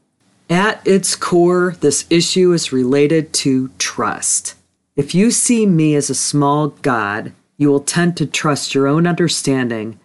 At 0.48 0.86
its 0.86 1.16
core, 1.16 1.76
this 1.80 2.06
issue 2.08 2.52
is 2.52 2.72
related 2.72 3.32
to 3.34 3.70
trust. 3.78 4.54
If 4.94 5.14
you 5.14 5.30
see 5.30 5.66
me 5.66 5.94
as 5.94 6.08
a 6.08 6.14
small 6.14 6.68
God, 6.68 7.32
you 7.56 7.68
will 7.68 7.80
tend 7.80 8.16
to 8.16 8.26
trust 8.26 8.74
your 8.74 8.86
own 8.86 9.06
understanding 9.06 9.98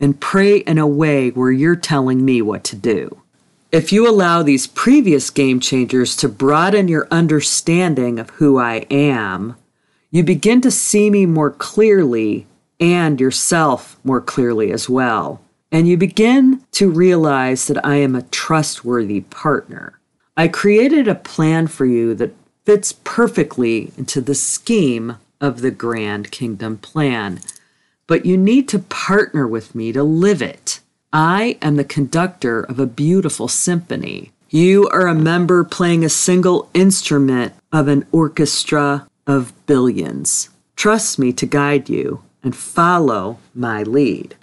and 0.00 0.20
pray 0.20 0.58
in 0.58 0.78
a 0.78 0.86
way 0.86 1.30
where 1.30 1.50
you're 1.50 1.76
telling 1.76 2.24
me 2.24 2.40
what 2.42 2.64
to 2.64 2.76
do. 2.76 3.22
If 3.70 3.92
you 3.92 4.08
allow 4.08 4.42
these 4.42 4.66
previous 4.66 5.28
game 5.28 5.60
changers 5.60 6.16
to 6.16 6.28
broaden 6.28 6.88
your 6.88 7.06
understanding 7.10 8.18
of 8.18 8.30
who 8.30 8.58
I 8.58 8.86
am, 8.90 9.56
you 10.10 10.22
begin 10.22 10.60
to 10.62 10.70
see 10.70 11.10
me 11.10 11.26
more 11.26 11.50
clearly 11.50 12.46
and 12.80 13.20
yourself 13.20 13.98
more 14.04 14.20
clearly 14.20 14.72
as 14.72 14.88
well. 14.88 15.42
And 15.70 15.86
you 15.86 15.98
begin 15.98 16.64
to 16.72 16.90
realize 16.90 17.66
that 17.66 17.84
I 17.84 17.96
am 17.96 18.14
a 18.14 18.22
trustworthy 18.22 19.20
partner. 19.20 19.98
I 20.36 20.48
created 20.48 21.08
a 21.08 21.14
plan 21.14 21.66
for 21.66 21.84
you 21.84 22.14
that 22.14 22.34
fits 22.64 22.92
perfectly 23.04 23.92
into 23.98 24.20
the 24.20 24.34
scheme 24.34 25.16
of 25.40 25.60
the 25.60 25.70
grand 25.70 26.30
kingdom 26.30 26.78
plan. 26.78 27.40
But 28.08 28.26
you 28.26 28.36
need 28.36 28.66
to 28.70 28.80
partner 28.80 29.46
with 29.46 29.76
me 29.76 29.92
to 29.92 30.02
live 30.02 30.42
it. 30.42 30.80
I 31.12 31.58
am 31.62 31.76
the 31.76 31.84
conductor 31.84 32.62
of 32.62 32.80
a 32.80 32.86
beautiful 32.86 33.46
symphony. 33.46 34.32
You 34.50 34.88
are 34.88 35.06
a 35.06 35.14
member 35.14 35.62
playing 35.62 36.04
a 36.04 36.08
single 36.08 36.68
instrument 36.74 37.54
of 37.70 37.86
an 37.86 38.04
orchestra 38.10 39.06
of 39.28 39.52
billions. 39.66 40.48
Trust 40.74 41.20
me 41.20 41.32
to 41.34 41.46
guide 41.46 41.88
you 41.88 42.24
and 42.42 42.56
follow 42.56 43.38
my 43.54 43.84
lead. 43.84 44.34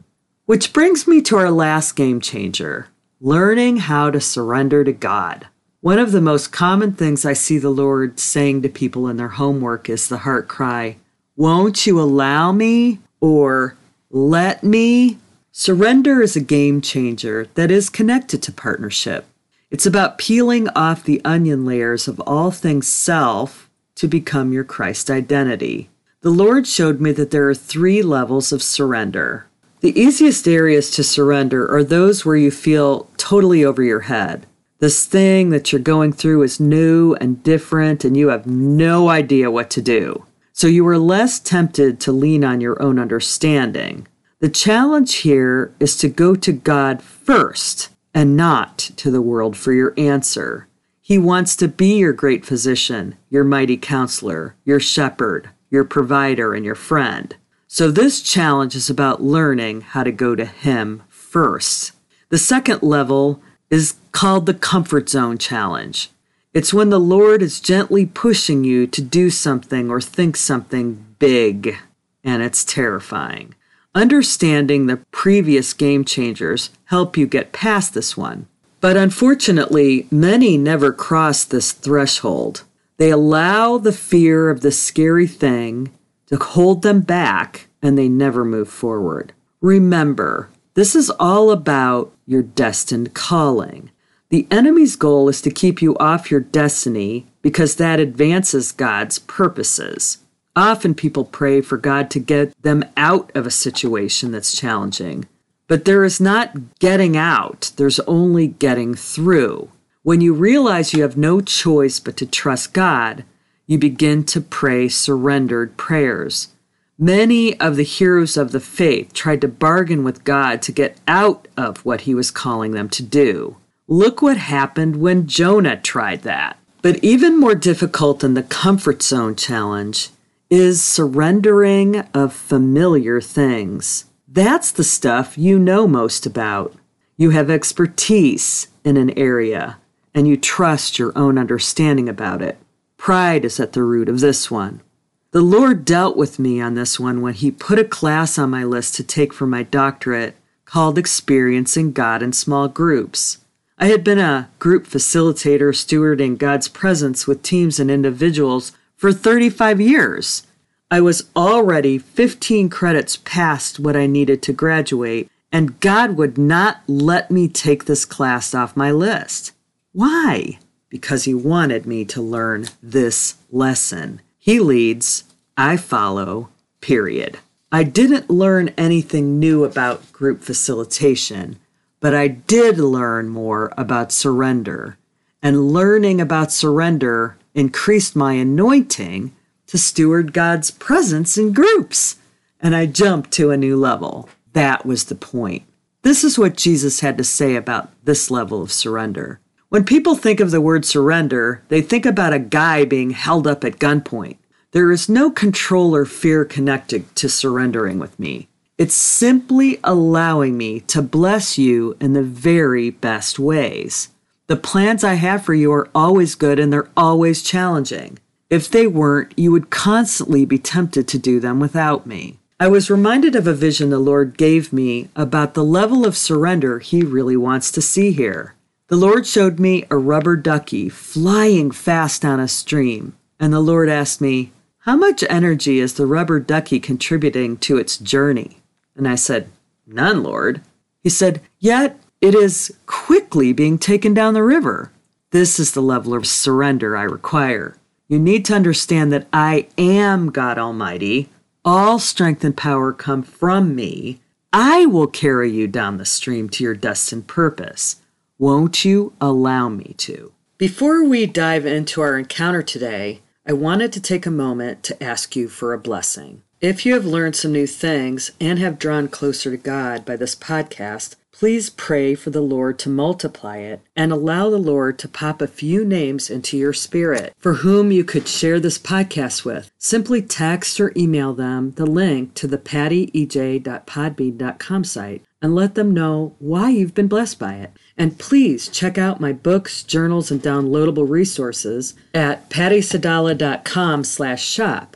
Which 0.45 0.71
brings 0.71 1.07
me 1.07 1.21
to 1.23 1.35
our 1.35 1.51
last 1.51 1.97
game 1.97 2.21
changer 2.21 2.87
learning 3.21 3.77
how 3.77 4.11
to 4.11 4.19
surrender 4.19 4.83
to 4.83 4.91
God. 4.91 5.47
One 5.81 5.99
of 5.99 6.11
the 6.11 6.21
most 6.21 6.51
common 6.51 6.93
things 6.93 7.25
I 7.25 7.33
see 7.33 7.57
the 7.57 7.69
Lord 7.69 8.19
saying 8.19 8.61
to 8.61 8.69
people 8.69 9.07
in 9.07 9.17
their 9.17 9.29
homework 9.29 9.89
is 9.89 10.09
the 10.09 10.19
heart 10.19 10.47
cry, 10.47 10.97
Won't 11.35 11.87
you 11.87 11.99
allow 11.99 12.51
me? 12.51 12.99
Or 13.19 13.75
Let 14.09 14.63
me? 14.63 15.17
Surrender 15.51 16.21
is 16.21 16.35
a 16.35 16.41
game 16.41 16.81
changer 16.81 17.47
that 17.55 17.71
is 17.71 17.89
connected 17.89 18.43
to 18.43 18.51
partnership. 18.51 19.25
It's 19.71 19.85
about 19.85 20.17
peeling 20.17 20.69
off 20.69 21.03
the 21.03 21.21
onion 21.23 21.65
layers 21.65 22.07
of 22.07 22.19
all 22.21 22.51
things 22.51 22.87
self 22.87 23.69
to 23.95 24.07
become 24.07 24.53
your 24.53 24.63
Christ 24.63 25.09
identity. 25.09 25.89
The 26.21 26.29
Lord 26.29 26.67
showed 26.67 26.99
me 26.99 27.11
that 27.13 27.31
there 27.31 27.47
are 27.49 27.55
three 27.55 28.01
levels 28.01 28.51
of 28.51 28.63
surrender. 28.63 29.47
The 29.81 29.99
easiest 29.99 30.47
areas 30.47 30.89
to 30.91 31.03
surrender 31.03 31.71
are 31.71 31.83
those 31.83 32.25
where 32.25 32.35
you 32.35 32.51
feel 32.51 33.07
totally 33.17 33.63
over 33.63 33.83
your 33.83 34.01
head. 34.01 34.45
This 34.79 35.05
thing 35.05 35.51
that 35.51 35.71
you're 35.71 35.81
going 35.81 36.13
through 36.13 36.43
is 36.43 36.59
new 36.59 37.13
and 37.15 37.41
different, 37.43 38.03
and 38.03 38.17
you 38.17 38.29
have 38.29 38.45
no 38.45 39.09
idea 39.09 39.51
what 39.51 39.69
to 39.71 39.81
do. 39.81 40.25
So 40.57 40.67
you 40.67 40.87
are 40.87 40.97
less 40.97 41.37
tempted 41.37 41.99
to 41.99 42.13
lean 42.13 42.45
on 42.45 42.61
your 42.61 42.81
own 42.81 42.97
understanding. 42.97 44.07
The 44.39 44.47
challenge 44.47 45.15
here 45.15 45.75
is 45.81 45.97
to 45.97 46.07
go 46.07 46.33
to 46.33 46.53
God 46.53 47.01
first 47.01 47.89
and 48.13 48.37
not 48.37 48.77
to 48.95 49.11
the 49.11 49.21
world 49.21 49.57
for 49.57 49.73
your 49.73 49.93
answer. 49.97 50.69
He 51.01 51.17
wants 51.17 51.57
to 51.57 51.67
be 51.67 51.97
your 51.97 52.13
great 52.13 52.45
physician, 52.45 53.17
your 53.29 53.43
mighty 53.43 53.75
counselor, 53.75 54.55
your 54.63 54.79
shepherd, 54.79 55.49
your 55.69 55.83
provider, 55.83 56.53
and 56.53 56.63
your 56.63 56.73
friend. 56.73 57.35
So, 57.67 57.91
this 57.91 58.21
challenge 58.21 58.77
is 58.77 58.89
about 58.89 59.21
learning 59.21 59.81
how 59.81 60.03
to 60.05 60.11
go 60.13 60.35
to 60.35 60.45
Him 60.45 61.03
first. 61.09 61.91
The 62.29 62.37
second 62.37 62.81
level 62.81 63.41
is 63.69 63.95
called 64.13 64.45
the 64.45 64.53
comfort 64.53 65.09
zone 65.09 65.37
challenge. 65.37 66.11
It's 66.55 66.73
when 66.73 66.89
the 66.89 67.01
Lord 67.01 67.41
is 67.41 67.59
gently 67.59 68.05
pushing 68.05 68.63
you 68.63 68.87
to 68.87 69.01
do 69.01 69.29
something 69.29 69.91
or 69.91 69.99
think 69.99 70.37
something 70.37 71.05
big, 71.19 71.75
and 72.23 72.41
it's 72.41 72.63
terrifying. 72.63 73.55
Understanding 73.93 74.85
the 74.85 75.01
previous 75.11 75.73
game 75.73 76.05
changers 76.05 76.69
help 76.85 77.17
you 77.17 77.27
get 77.27 77.51
past 77.51 77.93
this 77.93 78.15
one. 78.15 78.47
But 78.79 78.95
unfortunately, 78.95 80.07
many 80.09 80.57
never 80.57 80.93
cross 80.93 81.43
this 81.43 81.73
threshold. 81.73 82.63
They 82.95 83.11
allow 83.11 83.77
the 83.77 83.91
fear 83.91 84.49
of 84.49 84.61
the 84.61 84.71
scary 84.71 85.27
thing 85.27 85.91
to 86.27 86.37
hold 86.37 86.83
them 86.83 87.01
back 87.01 87.67
and 87.81 87.97
they 87.97 88.07
never 88.07 88.45
move 88.45 88.69
forward. 88.69 89.33
Remember, 89.59 90.49
this 90.75 90.95
is 90.95 91.09
all 91.19 91.51
about 91.51 92.13
your 92.25 92.43
destined 92.43 93.13
calling. 93.13 93.91
The 94.29 94.47
enemy's 94.49 94.95
goal 94.95 95.29
is 95.29 95.41
to 95.41 95.51
keep 95.51 95.81
you 95.81 95.95
off 95.97 96.31
your 96.31 96.39
destiny 96.39 97.27
because 97.41 97.75
that 97.75 97.99
advances 97.99 98.71
God's 98.71 99.19
purposes. 99.19 100.19
Often 100.55 100.95
people 100.95 101.25
pray 101.25 101.61
for 101.61 101.77
God 101.77 102.09
to 102.11 102.19
get 102.19 102.59
them 102.61 102.83
out 102.97 103.31
of 103.35 103.45
a 103.45 103.51
situation 103.51 104.31
that's 104.31 104.57
challenging, 104.57 105.25
but 105.67 105.85
there 105.85 106.03
is 106.03 106.19
not 106.19 106.79
getting 106.79 107.15
out, 107.15 107.71
there's 107.75 107.99
only 108.01 108.47
getting 108.47 108.95
through. 108.95 109.69
When 110.01 110.21
you 110.21 110.33
realize 110.33 110.93
you 110.93 111.01
have 111.01 111.17
no 111.17 111.41
choice 111.41 111.99
but 111.99 112.15
to 112.17 112.25
trust 112.25 112.73
God, 112.73 113.25
you 113.67 113.77
begin 113.77 114.23
to 114.25 114.41
pray 114.41 114.87
surrendered 114.87 115.77
prayers. 115.77 116.49
Many 116.97 117.59
of 117.59 117.75
the 117.75 117.83
heroes 117.83 118.37
of 118.37 118.51
the 118.51 118.59
faith 118.59 119.11
tried 119.13 119.41
to 119.41 119.47
bargain 119.47 120.03
with 120.03 120.23
God 120.23 120.61
to 120.63 120.71
get 120.71 120.97
out 121.07 121.47
of 121.57 121.83
what 121.83 122.01
he 122.01 122.15
was 122.15 122.31
calling 122.31 122.71
them 122.71 122.87
to 122.89 123.03
do. 123.03 123.57
Look 123.87 124.19
what 124.19 124.37
happened 124.37 124.95
when 124.95 125.27
Jonah 125.27 125.79
tried 125.79 126.23
that. 126.23 126.57
But 126.81 127.03
even 127.03 127.39
more 127.39 127.53
difficult 127.53 128.19
than 128.19 128.33
the 128.33 128.41
comfort 128.41 129.03
zone 129.03 129.35
challenge 129.35 130.09
is 130.49 130.83
surrendering 130.83 131.99
of 132.13 132.33
familiar 132.33 133.21
things. 133.21 134.05
That's 134.27 134.71
the 134.71 134.83
stuff 134.83 135.37
you 135.37 135.59
know 135.59 135.87
most 135.87 136.25
about. 136.25 136.73
You 137.15 137.29
have 137.29 137.51
expertise 137.51 138.69
in 138.83 138.97
an 138.97 139.11
area 139.11 139.77
and 140.15 140.27
you 140.27 140.35
trust 140.35 140.97
your 140.97 141.15
own 141.15 141.37
understanding 141.37 142.09
about 142.09 142.41
it. 142.41 142.57
Pride 142.97 143.45
is 143.45 143.59
at 143.59 143.73
the 143.73 143.83
root 143.83 144.09
of 144.09 144.19
this 144.19 144.49
one. 144.49 144.81
The 145.29 145.41
Lord 145.41 145.85
dealt 145.85 146.17
with 146.17 146.39
me 146.39 146.59
on 146.59 146.73
this 146.73 146.99
one 146.99 147.21
when 147.21 147.35
He 147.35 147.51
put 147.51 147.77
a 147.77 147.83
class 147.83 148.39
on 148.39 148.49
my 148.49 148.63
list 148.63 148.95
to 148.95 149.03
take 149.03 149.31
for 149.31 149.45
my 149.45 149.61
doctorate 149.61 150.35
called 150.65 150.97
Experiencing 150.97 151.91
God 151.91 152.23
in 152.23 152.33
Small 152.33 152.67
Groups. 152.67 153.44
I 153.77 153.87
had 153.87 154.05
been 154.05 154.19
a 154.19 154.49
group 154.57 154.87
facilitator 154.87 155.73
stewarding 155.73 156.37
God's 156.37 156.69
presence 156.69 157.27
with 157.27 157.43
teams 157.43 157.77
and 157.77 157.91
individuals 157.91 158.71
for 158.95 159.11
35 159.11 159.81
years. 159.81 160.47
I 160.89 161.01
was 161.01 161.29
already 161.35 161.97
15 161.97 162.69
credits 162.69 163.17
past 163.17 163.79
what 163.79 163.97
I 163.97 164.07
needed 164.07 164.41
to 164.43 164.53
graduate, 164.53 165.29
and 165.51 165.79
God 165.81 166.15
would 166.15 166.37
not 166.37 166.83
let 166.87 167.29
me 167.29 167.49
take 167.49 167.83
this 167.83 168.05
class 168.05 168.55
off 168.55 168.77
my 168.77 168.91
list. 168.91 169.51
Why? 169.91 170.59
Because 170.87 171.25
He 171.25 171.33
wanted 171.33 171.85
me 171.85 172.05
to 172.05 172.21
learn 172.21 172.67
this 172.81 173.35
lesson. 173.51 174.21
He 174.39 174.61
leads, 174.61 175.25
I 175.57 175.75
follow, 175.75 176.49
period. 176.79 177.39
I 177.73 177.83
didn't 177.83 178.29
learn 178.29 178.69
anything 178.77 179.37
new 179.37 179.65
about 179.65 180.13
group 180.13 180.41
facilitation 180.41 181.59
but 181.99 182.13
I 182.13 182.27
did 182.27 182.77
learn 182.77 183.29
more 183.29 183.73
about 183.77 184.11
surrender. 184.11 184.97
And 185.41 185.71
learning 185.71 186.19
about 186.19 186.51
surrender 186.51 187.37
increased 187.53 188.15
my 188.15 188.33
anointing 188.33 189.33
to 189.67 189.77
steward 189.77 190.33
God's 190.33 190.71
presence 190.71 191.37
in 191.37 191.53
groups. 191.53 192.17
And 192.59 192.75
I 192.75 192.85
jumped 192.85 193.31
to 193.33 193.51
a 193.51 193.57
new 193.57 193.77
level. 193.77 194.29
That 194.53 194.85
was 194.85 195.05
the 195.05 195.15
point. 195.15 195.63
This 196.01 196.23
is 196.23 196.37
what 196.37 196.57
Jesus 196.57 196.99
had 196.99 197.17
to 197.17 197.23
say 197.23 197.55
about 197.55 197.89
this 198.03 198.29
level 198.29 198.61
of 198.61 198.71
surrender. 198.71 199.39
When 199.69 199.83
people 199.83 200.15
think 200.15 200.39
of 200.39 200.51
the 200.51 200.61
word 200.61 200.85
surrender, 200.85 201.63
they 201.69 201.81
think 201.81 202.05
about 202.05 202.33
a 202.33 202.39
guy 202.39 202.85
being 202.85 203.09
held 203.09 203.47
up 203.47 203.63
at 203.63 203.79
gunpoint. 203.79 204.37
There 204.71 204.91
is 204.91 205.09
no 205.09 205.31
control 205.31 205.95
or 205.95 206.05
fear 206.05 206.45
connected 206.45 207.15
to 207.15 207.29
surrendering 207.29 207.97
with 207.97 208.19
me. 208.19 208.47
It's 208.77 208.93
simply 208.93 209.79
allowing 209.85 210.57
me 210.57 210.81
to 210.81 211.01
bless 211.01 211.57
you 211.57 211.95
in 212.01 212.11
the 212.11 212.21
very 212.21 212.89
best 212.89 213.39
ways. 213.39 214.09
The 214.47 214.57
plans 214.57 215.01
I 215.01 215.13
have 215.13 215.45
for 215.45 215.53
you 215.53 215.71
are 215.71 215.87
always 215.95 216.35
good 216.35 216.59
and 216.59 216.73
they're 216.73 216.89
always 216.97 217.41
challenging. 217.41 218.19
If 218.49 218.69
they 218.69 218.85
weren't, 218.85 219.33
you 219.37 219.53
would 219.53 219.69
constantly 219.69 220.43
be 220.43 220.57
tempted 220.57 221.07
to 221.07 221.17
do 221.17 221.39
them 221.39 221.61
without 221.61 222.05
me. 222.05 222.37
I 222.59 222.67
was 222.67 222.89
reminded 222.89 223.33
of 223.33 223.47
a 223.47 223.53
vision 223.53 223.91
the 223.91 223.99
Lord 223.99 224.37
gave 224.37 224.73
me 224.73 225.07
about 225.15 225.53
the 225.53 225.63
level 225.63 226.05
of 226.05 226.17
surrender 226.17 226.79
He 226.79 227.01
really 227.01 227.37
wants 227.37 227.71
to 227.71 227.81
see 227.81 228.11
here. 228.11 228.55
The 228.89 228.97
Lord 228.97 229.25
showed 229.25 229.57
me 229.57 229.85
a 229.89 229.97
rubber 229.97 230.35
ducky 230.35 230.89
flying 230.89 231.71
fast 231.71 232.23
down 232.23 232.41
a 232.41 232.47
stream, 232.49 233.15
and 233.39 233.53
the 233.53 233.61
Lord 233.61 233.87
asked 233.87 234.19
me, 234.19 234.51
How 234.79 234.97
much 234.97 235.23
energy 235.29 235.79
is 235.79 235.93
the 235.93 236.05
rubber 236.05 236.41
ducky 236.41 236.81
contributing 236.81 237.55
to 237.57 237.77
its 237.77 237.97
journey? 237.97 238.57
And 238.95 239.07
I 239.07 239.15
said, 239.15 239.49
None, 239.85 240.23
Lord. 240.23 240.61
He 241.03 241.09
said, 241.09 241.41
Yet 241.59 241.99
it 242.21 242.33
is 242.33 242.77
quickly 242.85 243.53
being 243.53 243.77
taken 243.77 244.13
down 244.13 244.33
the 244.33 244.43
river. 244.43 244.91
This 245.31 245.59
is 245.59 245.73
the 245.73 245.81
level 245.81 246.13
of 246.13 246.25
surrender 246.25 246.95
I 246.95 247.03
require. 247.03 247.77
You 248.07 248.19
need 248.19 248.45
to 248.45 248.55
understand 248.55 249.11
that 249.11 249.27
I 249.33 249.67
am 249.77 250.31
God 250.31 250.57
Almighty. 250.57 251.29
All 251.63 251.99
strength 251.99 252.43
and 252.43 252.55
power 252.55 252.93
come 252.93 253.23
from 253.23 253.75
me. 253.75 254.21
I 254.53 254.85
will 254.85 255.07
carry 255.07 255.51
you 255.51 255.67
down 255.67 255.97
the 255.97 256.05
stream 256.05 256.47
to 256.49 256.63
your 256.63 256.75
destined 256.75 257.27
purpose. 257.27 257.97
Won't 258.37 258.85
you 258.85 259.13
allow 259.19 259.69
me 259.69 259.95
to? 259.97 260.31
Before 260.57 261.03
we 261.03 261.25
dive 261.25 261.65
into 261.65 262.01
our 262.01 262.17
encounter 262.17 262.61
today, 262.61 263.21
I 263.45 263.53
wanted 263.53 263.91
to 263.93 263.99
take 263.99 264.25
a 264.25 264.31
moment 264.31 264.83
to 264.83 265.03
ask 265.03 265.35
you 265.35 265.49
for 265.49 265.73
a 265.73 265.79
blessing. 265.79 266.41
If 266.61 266.85
you 266.85 266.93
have 266.93 267.05
learned 267.05 267.35
some 267.35 267.51
new 267.51 267.67
things 267.67 268.31
and 268.39 268.57
have 268.59 268.79
drawn 268.79 269.09
closer 269.09 269.51
to 269.51 269.57
God 269.57 270.05
by 270.05 270.15
this 270.15 270.35
podcast, 270.35 271.17
please 271.33 271.69
pray 271.69 272.15
for 272.15 272.29
the 272.29 272.39
Lord 272.39 272.79
to 272.79 272.87
multiply 272.89 273.57
it 273.57 273.81
and 273.93 274.13
allow 274.13 274.49
the 274.49 274.57
Lord 274.57 274.97
to 274.99 275.09
pop 275.09 275.41
a 275.41 275.47
few 275.47 275.83
names 275.83 276.29
into 276.29 276.57
your 276.57 276.71
spirit 276.71 277.33
for 277.37 277.55
whom 277.55 277.91
you 277.91 278.05
could 278.05 278.25
share 278.25 278.61
this 278.61 278.79
podcast 278.79 279.43
with. 279.43 279.69
Simply 279.77 280.21
text 280.21 280.79
or 280.79 280.93
email 280.95 281.33
them 281.33 281.71
the 281.71 281.85
link 281.85 282.35
to 282.35 282.47
the 282.47 282.57
pattyej.podbean.com 282.57 284.83
site 284.85 285.25
and 285.41 285.53
let 285.53 285.75
them 285.75 285.93
know 285.93 286.35
why 286.39 286.69
you've 286.69 286.93
been 286.93 287.09
blessed 287.09 287.37
by 287.37 287.55
it. 287.55 287.73
And 287.97 288.17
please 288.17 288.69
check 288.69 288.97
out 288.97 289.19
my 289.19 289.33
books, 289.33 289.83
journals, 289.83 290.31
and 290.31 290.41
downloadable 290.41 291.07
resources 291.07 291.95
at 292.13 292.49
pattysadala.com 292.49 294.05
slash 294.05 294.43
shop. 294.43 294.95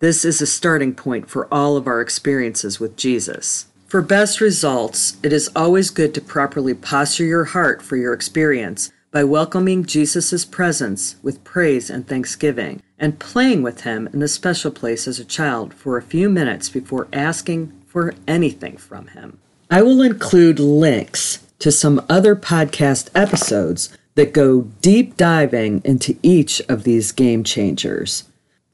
This 0.00 0.24
is 0.24 0.40
a 0.40 0.46
starting 0.46 0.94
point 0.94 1.28
for 1.28 1.52
all 1.52 1.76
of 1.76 1.88
our 1.88 2.00
experiences 2.00 2.78
with 2.78 2.96
Jesus. 2.96 3.66
For 3.88 4.00
best 4.00 4.40
results, 4.40 5.16
it 5.24 5.32
is 5.32 5.50
always 5.56 5.90
good 5.90 6.14
to 6.14 6.20
properly 6.20 6.72
posture 6.72 7.24
your 7.24 7.46
heart 7.46 7.82
for 7.82 7.96
your 7.96 8.12
experience 8.12 8.92
by 9.10 9.24
welcoming 9.24 9.84
Jesus' 9.84 10.44
presence 10.44 11.16
with 11.20 11.42
praise 11.42 11.90
and 11.90 12.06
thanksgiving, 12.06 12.80
and 12.96 13.18
playing 13.18 13.62
with 13.64 13.80
him 13.80 14.08
in 14.12 14.20
the 14.20 14.28
special 14.28 14.70
place 14.70 15.08
as 15.08 15.18
a 15.18 15.24
child 15.24 15.74
for 15.74 15.96
a 15.96 16.02
few 16.02 16.28
minutes 16.28 16.68
before 16.68 17.08
asking 17.12 17.72
for 17.84 18.14
anything 18.28 18.76
from 18.76 19.08
him. 19.08 19.40
I 19.68 19.82
will 19.82 20.00
include 20.00 20.60
links 20.60 21.44
to 21.58 21.72
some 21.72 22.06
other 22.08 22.36
podcast 22.36 23.10
episodes 23.16 23.98
that 24.14 24.32
go 24.32 24.62
deep 24.80 25.16
diving 25.16 25.82
into 25.84 26.16
each 26.22 26.60
of 26.68 26.84
these 26.84 27.10
game 27.10 27.42
changers. 27.42 28.22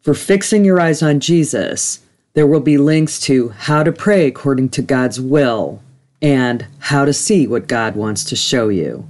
For 0.04 0.12
fixing 0.12 0.66
your 0.66 0.78
eyes 0.78 1.02
on 1.02 1.18
Jesus, 1.18 2.00
there 2.34 2.46
will 2.46 2.60
be 2.60 2.76
links 2.76 3.18
to 3.20 3.48
how 3.48 3.82
to 3.82 3.90
pray 3.90 4.26
according 4.26 4.68
to 4.70 4.82
God's 4.82 5.18
will 5.18 5.82
and 6.20 6.66
how 6.78 7.06
to 7.06 7.14
see 7.14 7.46
what 7.46 7.68
God 7.68 7.96
wants 7.96 8.22
to 8.24 8.36
show 8.36 8.68
you. 8.68 9.08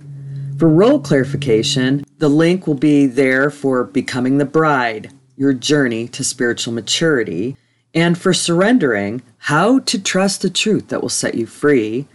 For 0.56 0.68
role 0.68 1.00
clarification, 1.00 2.04
the 2.18 2.28
link 2.28 2.68
will 2.68 2.76
be 2.76 3.06
there 3.06 3.50
for 3.50 3.82
becoming 3.82 4.38
the 4.38 4.44
bride, 4.44 5.10
your 5.36 5.52
journey 5.52 6.06
to 6.06 6.22
spiritual 6.22 6.72
maturity, 6.72 7.56
and 7.92 8.16
for 8.16 8.32
surrendering, 8.32 9.20
how 9.38 9.80
to 9.80 10.00
trust 10.00 10.42
the 10.42 10.50
truth 10.50 10.90
that 10.90 11.02
will 11.02 11.08
set 11.08 11.34
you 11.34 11.44
free, 11.44 12.06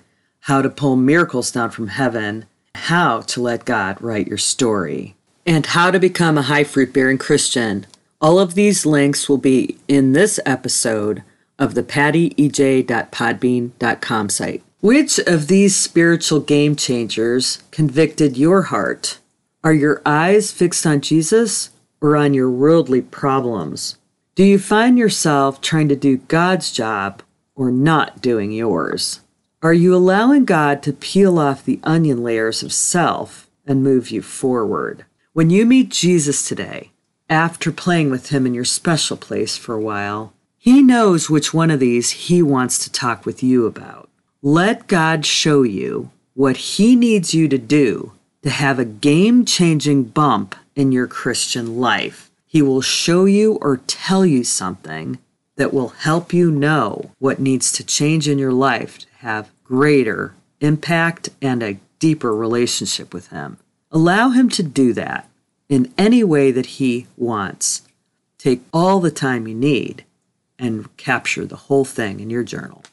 how 0.43 0.61
to 0.61 0.69
pull 0.69 0.95
miracles 0.95 1.51
down 1.51 1.69
from 1.71 1.87
heaven, 1.87 2.45
how 2.75 3.19
to 3.23 3.41
let 3.41 3.65
God 3.65 4.01
write 4.01 4.27
your 4.27 4.37
story, 4.37 5.17
and 5.45 5.65
how 5.65 5.91
to 5.91 5.99
become 5.99 6.37
a 6.37 6.43
high 6.43 6.63
fruit 6.63 6.93
bearing 6.93 7.17
Christian. 7.17 7.85
All 8.21 8.37
of 8.37 8.53
these 8.53 8.85
links 8.85 9.29
will 9.29 9.37
be 9.37 9.77
in 9.87 10.11
this 10.11 10.41
episode 10.45 11.23
of 11.57 11.73
the 11.73 11.83
pattyej.podbean.com 11.83 14.29
site. 14.29 14.61
Which 14.81 15.19
of 15.19 15.47
these 15.47 15.73
spiritual 15.75 16.39
game 16.41 16.75
changers 16.75 17.63
convicted 17.71 18.37
your 18.37 18.63
heart? 18.63 19.19
Are 19.63 19.73
your 19.73 20.01
eyes 20.05 20.51
fixed 20.51 20.85
on 20.85 20.99
Jesus 20.99 21.69
or 22.01 22.17
on 22.17 22.33
your 22.33 22.49
worldly 22.49 23.01
problems? 23.01 23.95
Do 24.35 24.43
you 24.43 24.59
find 24.59 24.97
yourself 24.97 25.61
trying 25.61 25.87
to 25.89 25.95
do 25.95 26.17
God's 26.17 26.71
job 26.71 27.21
or 27.55 27.71
not 27.71 28.21
doing 28.21 28.51
yours? 28.51 29.21
Are 29.61 29.73
you 29.73 29.95
allowing 29.95 30.45
God 30.45 30.83
to 30.83 30.93
peel 30.93 31.39
off 31.39 31.63
the 31.63 31.79
onion 31.83 32.23
layers 32.23 32.63
of 32.63 32.73
self 32.73 33.49
and 33.65 33.83
move 33.83 34.11
you 34.11 34.21
forward? 34.21 35.05
When 35.31 35.49
you 35.49 35.65
meet 35.65 35.89
Jesus 35.89 36.47
today, 36.47 36.91
after 37.29 37.71
playing 37.71 38.09
with 38.09 38.29
him 38.29 38.45
in 38.45 38.53
your 38.53 38.65
special 38.65 39.17
place 39.17 39.57
for 39.57 39.75
a 39.75 39.81
while, 39.81 40.33
he 40.57 40.81
knows 40.81 41.29
which 41.29 41.53
one 41.53 41.71
of 41.71 41.79
these 41.79 42.11
he 42.11 42.41
wants 42.41 42.83
to 42.83 42.91
talk 42.91 43.25
with 43.25 43.41
you 43.43 43.65
about. 43.65 44.09
Let 44.41 44.87
God 44.87 45.25
show 45.25 45.63
you 45.63 46.11
what 46.39 46.55
He 46.55 46.95
needs 46.95 47.33
you 47.33 47.49
to 47.49 47.57
do 47.57 48.13
to 48.43 48.49
have 48.49 48.79
a 48.79 48.85
game 48.85 49.43
changing 49.43 50.05
bump 50.05 50.55
in 50.73 50.93
your 50.93 51.07
Christian 51.07 51.77
life. 51.77 52.31
He 52.45 52.61
will 52.61 52.81
show 52.81 53.25
you 53.25 53.55
or 53.61 53.81
tell 53.87 54.25
you 54.25 54.45
something 54.45 55.19
that 55.57 55.73
will 55.73 55.89
help 55.89 56.31
you 56.31 56.49
know 56.49 57.11
what 57.19 57.41
needs 57.41 57.73
to 57.73 57.83
change 57.83 58.29
in 58.29 58.39
your 58.39 58.53
life 58.53 58.99
to 58.99 59.07
have 59.17 59.51
greater 59.65 60.33
impact 60.61 61.27
and 61.41 61.61
a 61.61 61.77
deeper 61.99 62.33
relationship 62.33 63.13
with 63.13 63.27
Him. 63.27 63.57
Allow 63.91 64.29
Him 64.29 64.47
to 64.51 64.63
do 64.63 64.93
that 64.93 65.28
in 65.69 65.93
any 65.97 66.23
way 66.23 66.51
that 66.51 66.65
He 66.65 67.07
wants. 67.15 67.83
Take 68.37 68.61
all 68.73 68.99
the 68.99 69.11
time 69.11 69.47
you 69.47 69.55
need 69.55 70.03
and 70.57 70.95
capture 70.97 71.45
the 71.45 71.55
whole 71.55 71.85
thing 71.85 72.19
in 72.19 72.29
your 72.29 72.43
journal. 72.43 72.83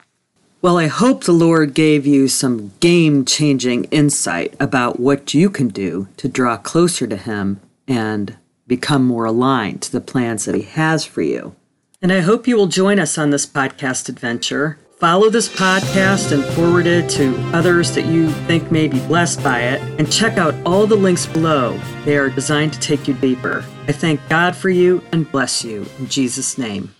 Well, 0.62 0.78
I 0.78 0.86
hope 0.86 1.24
the 1.24 1.32
Lord 1.32 1.74
gave 1.74 2.06
you 2.06 2.28
some 2.28 2.72
game 2.80 3.24
changing 3.24 3.84
insight 3.84 4.54
about 4.58 4.98
what 4.98 5.34
you 5.34 5.50
can 5.50 5.68
do 5.68 6.08
to 6.16 6.28
draw 6.28 6.56
closer 6.56 7.06
to 7.06 7.16
Him 7.16 7.60
and 7.86 8.36
become 8.66 9.04
more 9.04 9.26
aligned 9.26 9.82
to 9.82 9.92
the 9.92 10.00
plans 10.00 10.44
that 10.44 10.54
He 10.54 10.62
has 10.62 11.04
for 11.04 11.22
you. 11.22 11.54
And 12.02 12.12
I 12.12 12.20
hope 12.20 12.48
you 12.48 12.56
will 12.56 12.66
join 12.66 12.98
us 12.98 13.16
on 13.16 13.30
this 13.30 13.46
podcast 13.46 14.08
adventure. 14.08 14.78
Follow 14.96 15.28
this 15.28 15.46
podcast 15.46 16.32
and 16.32 16.42
forward 16.54 16.86
it 16.86 17.10
to 17.10 17.36
others 17.52 17.94
that 17.94 18.06
you 18.06 18.30
think 18.46 18.72
may 18.72 18.88
be 18.88 18.98
blessed 19.00 19.44
by 19.44 19.60
it. 19.60 19.82
And 19.98 20.10
check 20.10 20.38
out 20.38 20.54
all 20.64 20.86
the 20.86 20.96
links 20.96 21.26
below. 21.26 21.78
They 22.06 22.16
are 22.16 22.30
designed 22.30 22.72
to 22.72 22.80
take 22.80 23.06
you 23.06 23.12
deeper. 23.12 23.62
I 23.86 23.92
thank 23.92 24.26
God 24.30 24.56
for 24.56 24.70
you 24.70 25.02
and 25.12 25.30
bless 25.30 25.62
you 25.62 25.84
in 25.98 26.08
Jesus' 26.08 26.56
name. 26.56 26.95